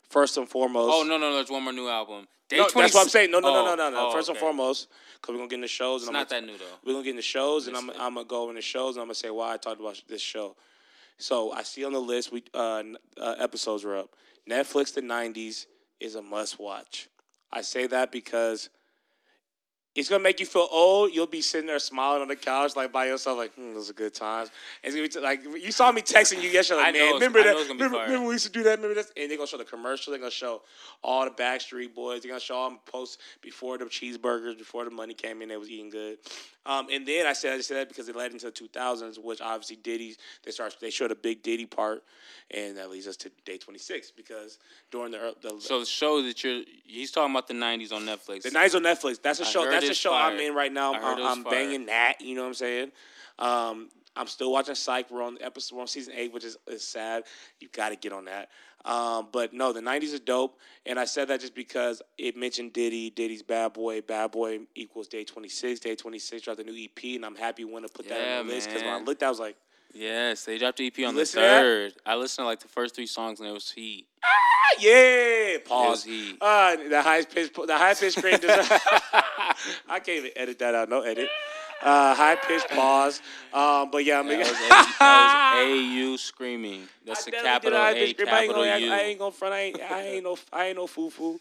[0.10, 0.92] First and foremost.
[0.94, 2.28] Oh no, no, there's one more new album.
[2.52, 3.32] Day No, that's what I'm saying.
[3.32, 4.10] No, no, no, Oh, no, no, no.
[4.10, 6.02] oh, First and foremost, because we're gonna get into shows.
[6.02, 6.66] It's and not I'm that new though.
[6.86, 9.16] We're gonna get into shows, and I'm, I'm gonna go into shows, and I'm gonna
[9.16, 10.56] say why I talked about this show.
[11.18, 12.84] So I see on the list, we uh,
[13.20, 14.10] uh, episodes are up.
[14.50, 15.66] Netflix the '90s
[16.00, 17.08] is a must watch.
[17.52, 18.70] I say that because
[19.94, 21.14] it's gonna make you feel old.
[21.14, 23.94] You'll be sitting there smiling on the couch like by yourself, like hmm, those are
[23.94, 24.50] good times.
[24.84, 27.44] And it's gonna be t- like you saw me texting you yesterday, like, man, remember
[27.44, 27.54] that?
[27.54, 28.78] know it's gonna be Remember, remember we used to do that?
[28.78, 29.12] Remember this?
[29.18, 30.12] And they're gonna show the commercial.
[30.12, 30.62] They're gonna show
[31.04, 32.22] all the Backstreet Boys.
[32.22, 35.50] They're gonna show them posts before the cheeseburgers, before the money came in.
[35.50, 36.20] They was eating good.
[36.66, 39.42] Um, and then I said I said that because it led into the 2000s, which
[39.42, 42.04] obviously Diddy they start they showed a big Diddy part,
[42.52, 44.60] and that leads us to day 26 because
[44.92, 48.44] during the the, So the show that you're he's talking about the '90s on Netflix.
[48.44, 49.22] the Nights on Netflix.
[49.22, 49.64] That's a I show.
[49.82, 50.94] That's it's show I'm in right now.
[50.94, 51.52] Heard I'm, I'm fire.
[51.54, 52.22] banging that.
[52.22, 52.92] You know what I'm saying?
[53.40, 55.10] Um, I'm still watching Psych.
[55.10, 55.76] We're on episode.
[55.76, 57.24] We're on season eight, which is, is sad.
[57.60, 58.50] You got to get on that.
[58.84, 62.74] Um, but no, the '90s are dope, and I said that just because it mentioned
[62.74, 65.80] Diddy, Diddy's Bad Boy, Bad Boy equals Day 26.
[65.80, 68.48] Day 26 dropped a new EP, and I'm happy when to put that Yeah, on
[68.48, 69.06] the list because when I man.
[69.06, 69.56] looked, I was like,
[69.94, 71.94] Yes, they dropped the EP on the third.
[72.06, 74.08] I listened to like the first three songs and it was heat.
[74.24, 76.04] ah, yeah, pause.
[76.04, 76.38] heat.
[76.40, 78.40] Uh, the highest pitch, the high pitch screen.
[78.44, 80.90] I can't even edit that out.
[80.90, 81.30] No edit.
[81.82, 83.22] Uh, high pitch pause.
[83.54, 86.88] Um, but yeah, I'm That was, a, that was AU screaming.
[87.06, 87.82] That's I the capital A.
[87.82, 88.92] I ain't capital gonna, U.
[88.92, 89.54] I ain't gonna front.
[89.54, 91.40] I ain't, I ain't no, I ain't no foo foo.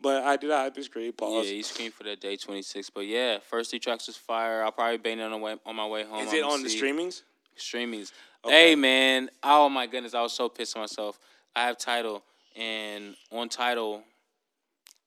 [0.00, 1.12] But I did a high pitch scream.
[1.12, 1.46] Pause.
[1.46, 2.90] Yeah, he screamed for that day 26.
[2.90, 4.62] But yeah, first three tracks was fire.
[4.62, 6.24] I'll probably bang it on the way on my way home.
[6.26, 7.22] Is I'm it on the streamings?
[7.58, 8.12] Streamings.
[8.44, 8.70] Okay.
[8.70, 11.18] Hey man, oh my goodness, I was so pissed at myself.
[11.54, 12.22] I have Tidal
[12.56, 14.02] and on Tidal,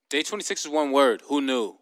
[0.10, 1.22] day twenty six is one word.
[1.28, 1.76] Who knew?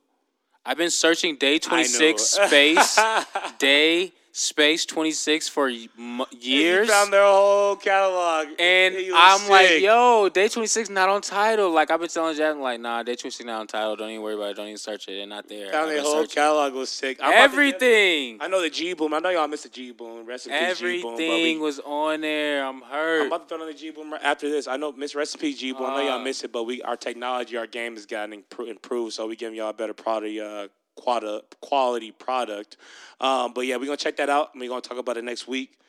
[0.65, 2.99] I've been searching day twenty six space
[3.59, 6.87] day space twenty six for y- m- years.
[6.87, 11.71] You found their whole catalog, and I'm like, yo, day 26 not on Tidal.
[11.71, 13.95] Like, I've been telling Jack, like, nah, day 26 not on Tidal.
[13.95, 14.55] Don't even worry about it.
[14.57, 15.13] Don't even search it.
[15.13, 15.71] They're not there.
[15.71, 17.17] Found their whole catalog was sick.
[17.21, 18.37] I'm Everything.
[18.39, 19.13] I know the G Boom.
[19.13, 20.25] I know y'all missed the G Boom.
[20.25, 21.13] Rest in peace, G Boom.
[21.13, 22.65] Everything was on there.
[22.65, 23.21] I'm hurt.
[23.21, 24.67] I'm about to throw on the G Boom after this.
[24.67, 25.85] I know Miss Recipe G Boom.
[25.87, 26.23] I know y'all Uh.
[26.23, 29.69] missed it, but we our technology, our game has gotten improved, so we giving y'all
[29.69, 30.67] a better product, uh,
[30.99, 32.77] quality quality product.
[33.19, 34.53] Um, but yeah, we're gonna check that out.
[34.53, 35.79] and We're gonna talk about it next week.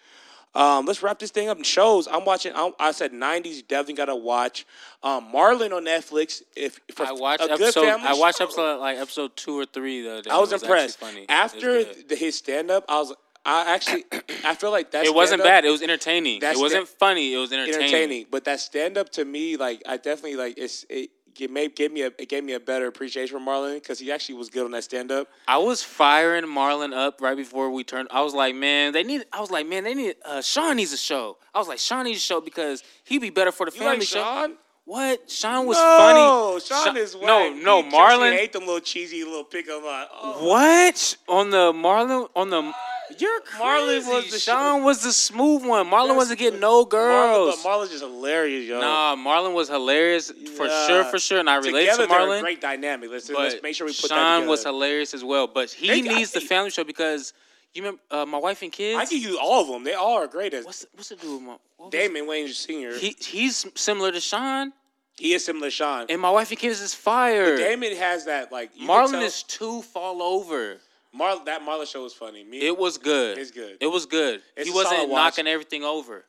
[0.54, 2.08] Um, let's wrap this thing up in shows.
[2.08, 2.52] I'm watching.
[2.54, 3.56] I, I said '90s.
[3.56, 4.66] You definitely gotta watch
[5.02, 6.42] um, Marlon on Netflix.
[6.56, 7.86] If for I watched episode.
[7.86, 8.44] I watched show.
[8.44, 10.22] episode like episode two or three day.
[10.28, 11.00] I was actually impressed.
[11.00, 13.14] was After the, his stand up, I was.
[13.42, 14.04] I actually,
[14.44, 15.06] I feel like that.
[15.06, 15.64] it wasn't bad.
[15.64, 16.40] It was entertaining.
[16.42, 17.32] It wasn't funny.
[17.32, 17.80] It was entertaining.
[17.80, 18.26] entertaining.
[18.30, 21.10] But that stand up to me, like I definitely like it's it.
[21.38, 24.10] It made gave me a it gave me a better appreciation for Marlon because he
[24.12, 25.28] actually was good on that stand up.
[25.46, 28.08] I was firing Marlon up right before we turned.
[28.10, 29.24] I was like, man, they need.
[29.32, 30.16] I was like, man, they need.
[30.24, 31.36] Uh, Shawn needs a show.
[31.54, 33.98] I was like, Shawn needs a show because he'd be better for the You family
[33.98, 34.54] like show.
[34.90, 35.30] What?
[35.30, 36.60] Shawn was no, funny.
[36.66, 37.62] Shawn Shawn- is no, whack.
[37.62, 37.82] no.
[37.82, 38.32] He- Marlon.
[38.32, 40.06] I hate them little cheesy little pickup line.
[40.12, 40.48] Oh.
[40.48, 42.72] What on the Marlon on the?
[43.16, 45.86] You're Marlon Marlon was the Shawn was the smooth one.
[45.86, 47.62] Marlon That's wasn't getting no Marlon, girls.
[47.62, 48.80] but Marlon's just hilarious, yo.
[48.80, 50.86] Nah, Marlon was hilarious for Yeah.
[50.88, 52.40] sure, for sure, and I relate Together to Marlon.
[52.40, 53.10] great dynamic.
[53.12, 54.50] Let's, let's make sure we put Shawn that together.
[54.50, 55.46] was hilarious as well.
[55.46, 57.32] But he They needs the family show because
[57.74, 58.98] you remember uh, my wife and kids.
[58.98, 59.84] I give you all of them.
[59.84, 61.46] They all are great as what's what's the dude?
[61.46, 62.96] with My, Damon Sr.
[62.98, 64.72] He, He he's similar to Shawn,
[65.20, 66.06] is similar to Shawn.
[66.08, 67.56] and my wife and kids is fire.
[67.56, 70.78] Damon has that like Marlon tell- is too fall over.
[71.12, 72.44] Mar- that Marlon show was funny.
[72.44, 73.36] Me, It was good.
[73.36, 73.76] It's good.
[73.80, 74.42] It was good.
[74.56, 76.24] It's he wasn't knocking everything over.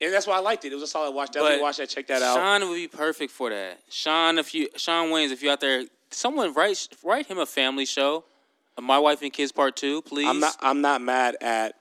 [0.00, 0.72] and that's why I liked it.
[0.72, 1.30] It was a solid watch.
[1.32, 1.88] Definitely But watch that.
[1.88, 2.36] Check that out.
[2.36, 3.80] Shawn would be perfect for that.
[3.90, 7.84] Shawn, if you Shawn Wayans, if you're out there, someone write write him a family
[7.84, 8.24] show,
[8.78, 10.28] a My Wife and Kids Part Two, please.
[10.28, 10.56] I'm not.
[10.60, 11.74] I'm not mad at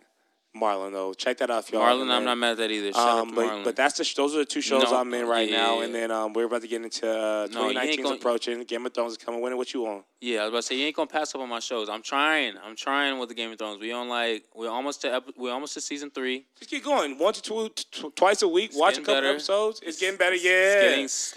[0.55, 1.13] Marlon though.
[1.13, 1.81] Check that out if y'all.
[1.81, 2.91] Marlon, I'm not mad at that either.
[2.93, 3.63] Shout Um, but Marlon.
[3.63, 5.85] but that's the those are the two shows No, I'm in right yeah, now, yeah,
[5.85, 8.63] and then um, we're about to get into uh, No, you ain't 2019's gonna- approaching.
[8.63, 9.39] Game of Thrones is coming.
[9.41, 10.03] Winning what you want?
[10.19, 11.89] Yeah, I was about to say you ain't gonna pass up on my shows.
[11.89, 12.53] I'm trying.
[12.63, 13.79] I'm trying with the Game of Thrones.
[13.81, 16.45] We on like we're almost to ep- we're almost to season three.
[16.59, 17.17] Just keep going.
[17.17, 18.71] One to two, t- twice a week.
[18.75, 19.27] Watch a couple better.
[19.29, 19.79] episodes.
[19.83, 20.35] It's getting better.
[20.35, 21.33] It's Yeah, getting His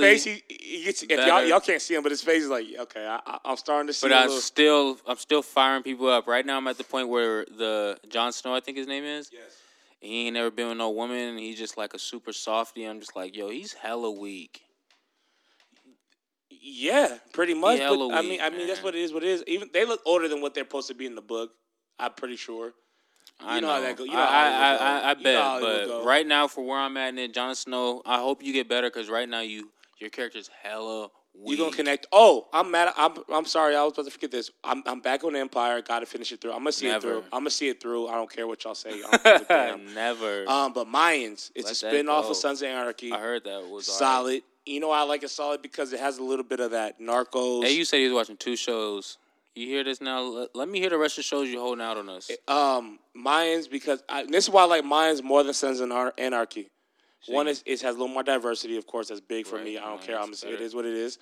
[0.00, 2.66] face, he, he gets, if y'all y'all can't see him, but his face is like,
[2.78, 4.06] okay, I, I'm starting to see.
[4.08, 6.28] But I little, still I'm still firing people up.
[6.28, 9.30] Right now I'm at the point where the Jon Snow, I think his name is.
[9.32, 9.56] Yes.
[10.00, 11.16] He ain't never been with no woman.
[11.30, 12.84] and He's just like a super softy.
[12.84, 14.62] I'm just like, yo, he's hella weak.
[16.50, 17.78] Yeah, pretty much.
[17.78, 19.12] hella but, I weak, mean, I mean, that's what it is.
[19.12, 19.44] What it is.
[19.46, 21.50] Even they look older than what they're supposed to be in the book.
[21.98, 22.72] I'm pretty sure.
[23.40, 23.74] I You know know.
[23.74, 25.16] how that go- you know I, I, I, I, I.
[25.16, 25.88] You know bet.
[25.88, 28.68] but right now, for where I'm at in it, Jon Snow, I hope you get
[28.68, 31.58] better because right now you your character's hella You weak.
[31.58, 32.06] gonna connect?
[32.12, 32.92] Oh, I'm mad.
[32.96, 33.76] I'm I'm sorry.
[33.76, 34.50] I was about to forget this.
[34.64, 35.80] I'm I'm back on Empire.
[35.82, 36.50] Got to finish it through.
[36.52, 36.96] I'm gonna see Never.
[36.96, 37.24] it through.
[37.32, 38.08] I'm gonna see it through.
[38.08, 38.90] I don't care what y'all say.
[38.90, 39.94] I don't give a damn.
[39.94, 40.48] Never.
[40.48, 43.12] Um, but Mayans, it's Let a that spin off of Sons of Anarchy.
[43.12, 44.42] I heard that was solid.
[44.66, 47.62] You know I like it solid because it has a little bit of that Narcos.
[47.64, 49.16] Hey, you said he was watching two shows.
[49.54, 50.46] You hear this now?
[50.54, 52.30] Let, me hear the rest of the shows you're holding out on us.
[52.46, 56.12] um Mayans because I, this is why I like Mayans more than Sons of Anar-
[57.26, 59.08] One is it has a little more diversity, of course.
[59.08, 59.78] That's big for Right, me.
[59.78, 60.20] I don't Mayans care.
[60.20, 61.18] I'm is it is what it is.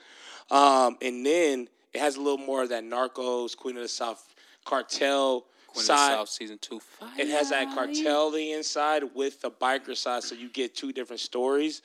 [0.51, 4.35] Um, and then it has a little more of that Narcos, Queen of the South
[4.65, 6.13] cartel Queen of side.
[6.13, 6.81] the South season two.
[7.19, 11.21] It has that cartel the inside with the biker side, so you get two different
[11.21, 11.83] stories,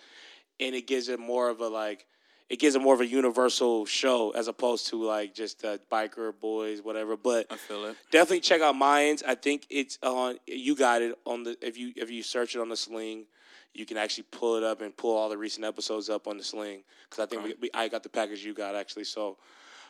[0.60, 2.06] and it gives it more of a like,
[2.50, 6.38] it gives it more of a universal show as opposed to like just uh, biker
[6.40, 7.16] boys, whatever.
[7.16, 7.96] But I feel it.
[8.12, 9.24] definitely check out Mayans.
[9.26, 10.38] I think it's on.
[10.46, 13.26] You got it on the if you if you search it on the Sling,
[13.74, 16.44] you can actually pull it up and pull all the recent episodes up on the
[16.44, 19.06] Sling because I think we, we, I got the package you got actually.
[19.06, 19.38] So.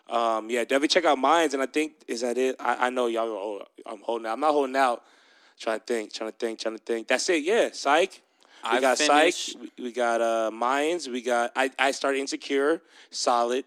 [0.09, 2.55] Um, yeah, definitely check out Mayans, and I think is that it.
[2.59, 3.29] I, I know y'all.
[3.29, 4.33] Are, oh, I'm holding out.
[4.33, 5.03] I'm not holding out.
[5.59, 6.11] Trying to think.
[6.11, 6.59] Trying to think.
[6.59, 7.07] Trying to think.
[7.07, 7.43] That's it.
[7.43, 8.19] Yeah, Psych.
[8.63, 9.61] We I got finished- Psych.
[9.77, 11.07] We, we got uh Mayans.
[11.07, 11.51] We got.
[11.55, 12.81] I I started Insecure.
[13.11, 13.63] Solid.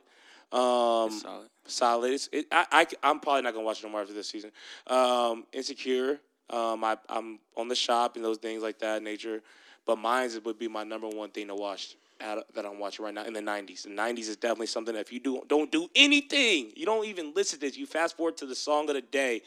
[0.52, 1.48] Um, Solid.
[1.66, 2.12] solid.
[2.12, 4.50] It's, it, I, I I'm probably not gonna watch it no more after this season.
[4.88, 6.20] Um, Insecure.
[6.50, 9.40] Um, I I'm on the shop and those things like that nature,
[9.86, 13.24] but Mayans would be my number one thing to watch that I'm watching right now
[13.24, 13.82] in the 90s.
[13.82, 17.32] The 90s is definitely something that if you do don't do anything, you don't even
[17.34, 17.76] listen to this.
[17.76, 19.42] You fast forward to the song of the day,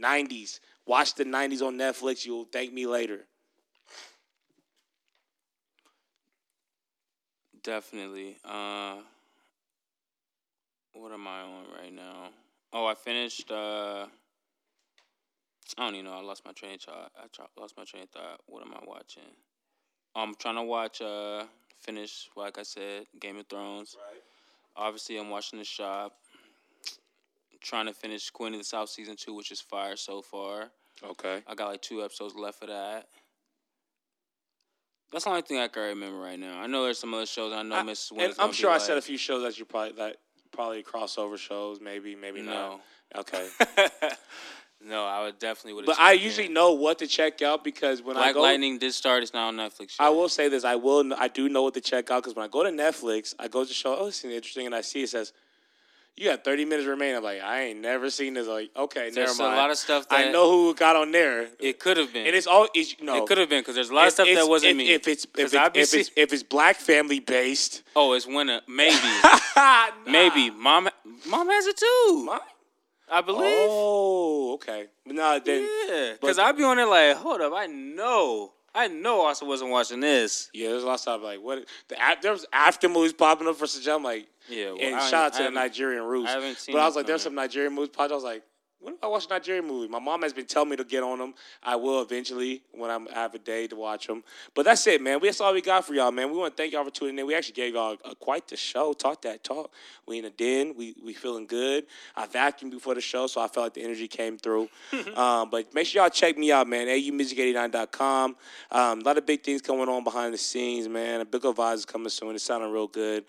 [0.00, 0.60] 90s.
[0.86, 2.24] Watch the 90s on Netflix.
[2.24, 3.20] You'll thank me later.
[7.62, 8.36] Definitely.
[8.44, 8.96] Uh,
[10.94, 12.30] what am I on right now?
[12.72, 13.50] Oh, I finished.
[13.50, 14.06] Uh,
[15.78, 16.14] I don't even know.
[16.14, 17.12] I lost my train of thought.
[17.16, 18.40] I lost my train of thought.
[18.46, 19.22] What am I watching?
[20.14, 21.00] I'm trying to watch.
[21.00, 21.44] Uh,
[21.80, 23.96] finish like I said, Game of Thrones.
[23.98, 24.22] Right.
[24.76, 26.12] Obviously, I'm watching The Shop.
[27.60, 30.70] trying to finish Queen of the South season two, which is fire so far.
[31.04, 31.42] Okay.
[31.46, 33.06] I got like two episodes left of that.
[35.10, 36.58] That's the only thing I can remember right now.
[36.60, 37.52] I know there's some other shows.
[37.52, 38.10] I know I- Miss.
[38.18, 40.16] and I'm sure I said a few shows that you probably that
[40.52, 42.80] probably crossover shows, maybe, maybe No.
[43.14, 43.20] not.
[43.20, 43.48] Okay.
[44.84, 45.86] no, I would definitely would.
[45.86, 48.92] But I usually know what to check out because when I Black go, Lightning did
[48.94, 49.22] start.
[49.22, 49.94] It's now on Netflix.
[49.98, 52.44] I will say this: I will, I do know what to check out because when
[52.44, 55.02] I go to Netflix, I go to show, oh, this is interesting, and I see
[55.02, 55.32] it says,
[56.16, 57.16] you got 30 minutes remaining.
[57.16, 58.46] I'm like, I ain't never seen this.
[58.46, 59.54] like, okay, There's never mind.
[59.54, 61.48] a lot of stuff that I know who got on there.
[61.58, 62.26] it could have been.
[62.26, 63.16] And It is all, it's, no.
[63.22, 64.92] It could have been because there's a lot of stuff that wasn't if, me.
[64.92, 68.26] If it's if it's, I be if, it's if it's black family based, oh, it's
[68.26, 68.60] winner.
[68.68, 68.94] Maybe,
[69.56, 69.86] Nah.
[70.06, 70.50] maybe.
[70.50, 70.90] Mom,
[71.26, 72.24] mom has it too.
[72.26, 72.40] Mine?
[73.12, 73.68] I believe.
[73.68, 74.86] Oh, okay.
[75.04, 79.20] No, then yeah, because I'd be on there like, hold up, I know, I know,
[79.22, 80.48] I also wasn't watching this.
[80.54, 83.56] yeah, there's a lot of stuff like what the there was after movies popping up
[83.56, 84.02] for Sajam.
[84.02, 86.30] Like, Yeah, well, and I shout out to the Nigerian roots.
[86.30, 88.12] I haven't seen But I was like, there's some Nigerian movies popped.
[88.12, 88.42] I was like,
[88.82, 89.88] when do I watch a Nigerian movie?
[89.88, 91.34] My mom has been telling me to get on them.
[91.62, 94.24] I will eventually when I'm, I have a day to watch them.
[94.54, 95.20] But that's it, man.
[95.22, 96.30] That's all we got for y'all, man.
[96.30, 97.26] We want to thank y'all for tuning in.
[97.26, 98.92] We actually gave y'all a, quite the show.
[98.92, 99.72] Talk that talk.
[100.06, 100.74] We in a den.
[100.76, 101.86] We we feeling good.
[102.16, 104.68] I vacuumed before the show, so I felt like the energy came through.
[105.16, 106.88] um, but make sure y'all check me out, man.
[106.88, 108.36] AUmusic89.com.
[108.70, 111.20] Um, a lot of big things going on behind the scenes, man.
[111.20, 112.34] A big vibes is coming soon.
[112.34, 113.24] It's sounding real good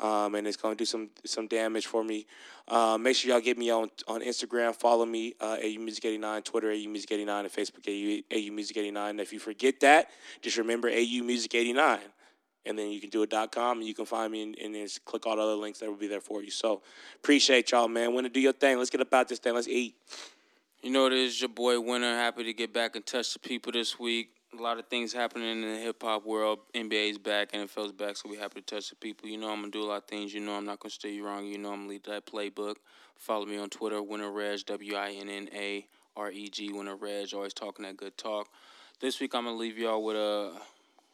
[0.00, 2.26] um, and it's going to do some some damage for me.
[2.66, 4.74] Uh, make sure y'all get me on on Instagram.
[4.74, 8.76] Follow me, uh, AU Music 89, Twitter, AU Music 89, and Facebook, AU, AU Music
[8.76, 9.10] 89.
[9.10, 10.10] And if you forget that,
[10.42, 12.00] just remember AU Music 89.
[12.66, 15.04] And then you can do it .com and you can find me and, and just
[15.04, 16.50] click all the other links that will be there for you.
[16.50, 16.82] So
[17.16, 18.12] appreciate y'all, man.
[18.22, 18.76] To do your thing.
[18.78, 19.54] Let's get about this thing.
[19.54, 19.94] Let's eat.
[20.82, 22.14] You know, it is your boy Winner.
[22.14, 24.30] Happy to get back and touch the people this week.
[24.56, 26.60] A lot of things happening in the hip hop world.
[26.74, 29.28] NBA's back, NFL's back, so we happy to touch the people.
[29.28, 30.32] You know, I'm gonna do a lot of things.
[30.32, 31.46] You know, I'm not gonna steer you wrong.
[31.46, 32.76] You know, I'm gonna lead that playbook.
[33.18, 37.52] Follow me on Twitter, Winner Reg, W I N N A R-E-G, winner Reg, always
[37.52, 38.48] talking that good talk.
[39.00, 40.52] This week I'm gonna leave y'all with a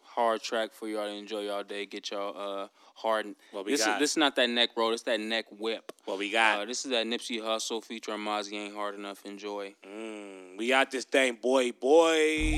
[0.02, 1.86] hard track for y'all to enjoy y'all day.
[1.86, 3.34] Get y'all uh hard.
[3.52, 3.94] What we this got?
[3.94, 4.92] is this is not that neck roll.
[4.92, 5.92] It's that neck whip.
[6.04, 6.60] What we got?
[6.60, 9.24] Uh, this is that Nipsey Hussle featuring Mozzy Ain't Hard Enough.
[9.26, 9.74] Enjoy.
[9.86, 12.54] Mm, we got this thing, boy, boy.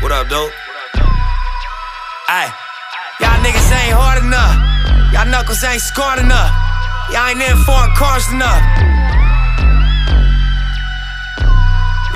[0.00, 0.52] What up, dope?
[2.28, 2.52] Aye.
[3.92, 4.56] Ain't hard enough.
[5.12, 6.48] Y'all knuckles ain't scored enough.
[7.12, 8.56] Y'all ain't in foreign cars enough.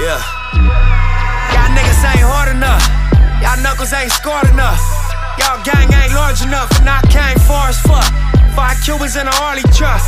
[0.00, 0.16] Yeah.
[1.52, 2.80] Y'all niggas ain't hard enough.
[3.44, 4.80] Y'all knuckles ain't scored enough.
[5.36, 8.08] Y'all gang ain't large enough, and I came far as fuck.
[8.56, 10.00] Five Cubans in a Harley truck.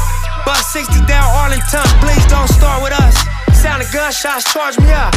[0.49, 3.13] Buck 60 down Arlington, please don't start with us.
[3.53, 5.13] Sound of gunshots, charge me up.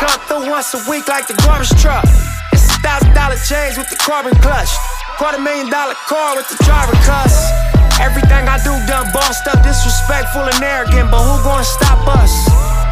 [0.00, 2.08] Come through once a week like the garbage truck.
[2.56, 4.72] It's a thousand dollar chains with the carbon clutch.
[5.20, 7.52] Quarter million dollar car with the driver cuss.
[8.00, 12.32] Everything I do done bossed up, disrespectful and arrogant, but who gonna stop us?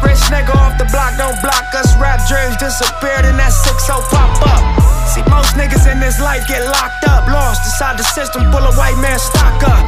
[0.05, 1.89] Rich nigga off the block, don't block us.
[1.97, 3.81] Rap dreams disappeared and that 6
[4.13, 4.61] pop up.
[5.09, 8.77] See, most niggas in this life get locked up, lost inside the system, pull a
[8.77, 9.81] white man stock up.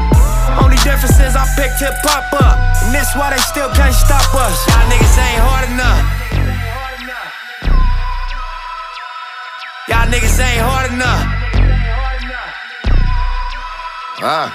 [0.57, 4.25] Only difference is I picked hip hop up, and that's why they still can't stop
[4.33, 4.57] us.
[4.65, 6.03] Y'all niggas ain't hard enough.
[9.85, 11.40] Y'all niggas ain't hard enough.
[14.21, 14.53] Ah.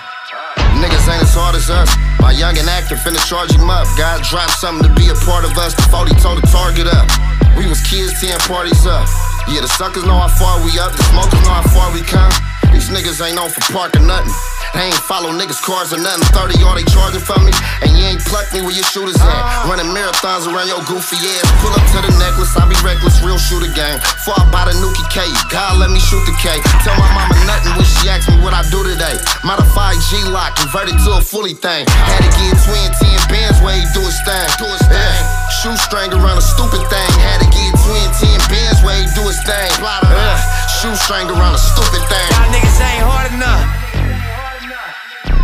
[0.79, 1.91] Niggas ain't as hard as us.
[2.23, 3.87] My young and actor finna charge him up.
[3.99, 7.11] God dropped something to be a part of us before he told the target up.
[7.59, 9.09] We was kids, 10 parties up.
[9.51, 12.31] Yeah, the suckers know how far we up, the smokers know how far we come.
[12.71, 14.31] These niggas ain't known for parking nothing.
[14.75, 16.25] They ain't follow niggas' cars or nothing.
[16.35, 17.53] 30 all they charging for me,
[17.85, 19.69] and you ain't pluck me where your shooters at.
[19.69, 21.47] Running marathons around your goofy ass.
[21.63, 23.99] Pull up to the necklace, I be reckless, real shooter gang.
[24.01, 26.59] Before I buy the Nuki K, God let me shoot the K.
[26.83, 29.17] Tell my mama nothing when she ask me what I do today.
[29.45, 31.87] Modified Glock, converted to a fully thing.
[31.89, 34.47] Had to get twin 10 bands where he do his thing.
[34.59, 35.17] Do his thing.
[35.63, 37.11] Shoestring around a stupid thing.
[37.23, 39.71] Had to get twin 10 bands where he do his thing.
[39.81, 40.37] Uh,
[40.83, 42.29] shoestring around a stupid thing.
[42.37, 43.86] Y'all niggas ain't hard enough.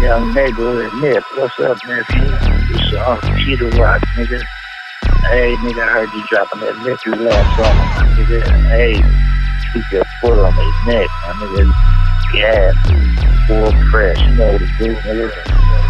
[0.02, 2.24] Young neighborhood Nip, what's up, nephew?
[2.74, 4.42] It's your Uncle Peter Rock, nigga.
[5.30, 8.42] Hey, nigga, I heard you dropping that Nicky last my nigga.
[8.66, 8.94] Hey,
[9.72, 11.72] keep your foot on his neck, my nigga.
[12.34, 12.72] Yeah,
[13.46, 15.81] full fresh, you know what to do, nigga.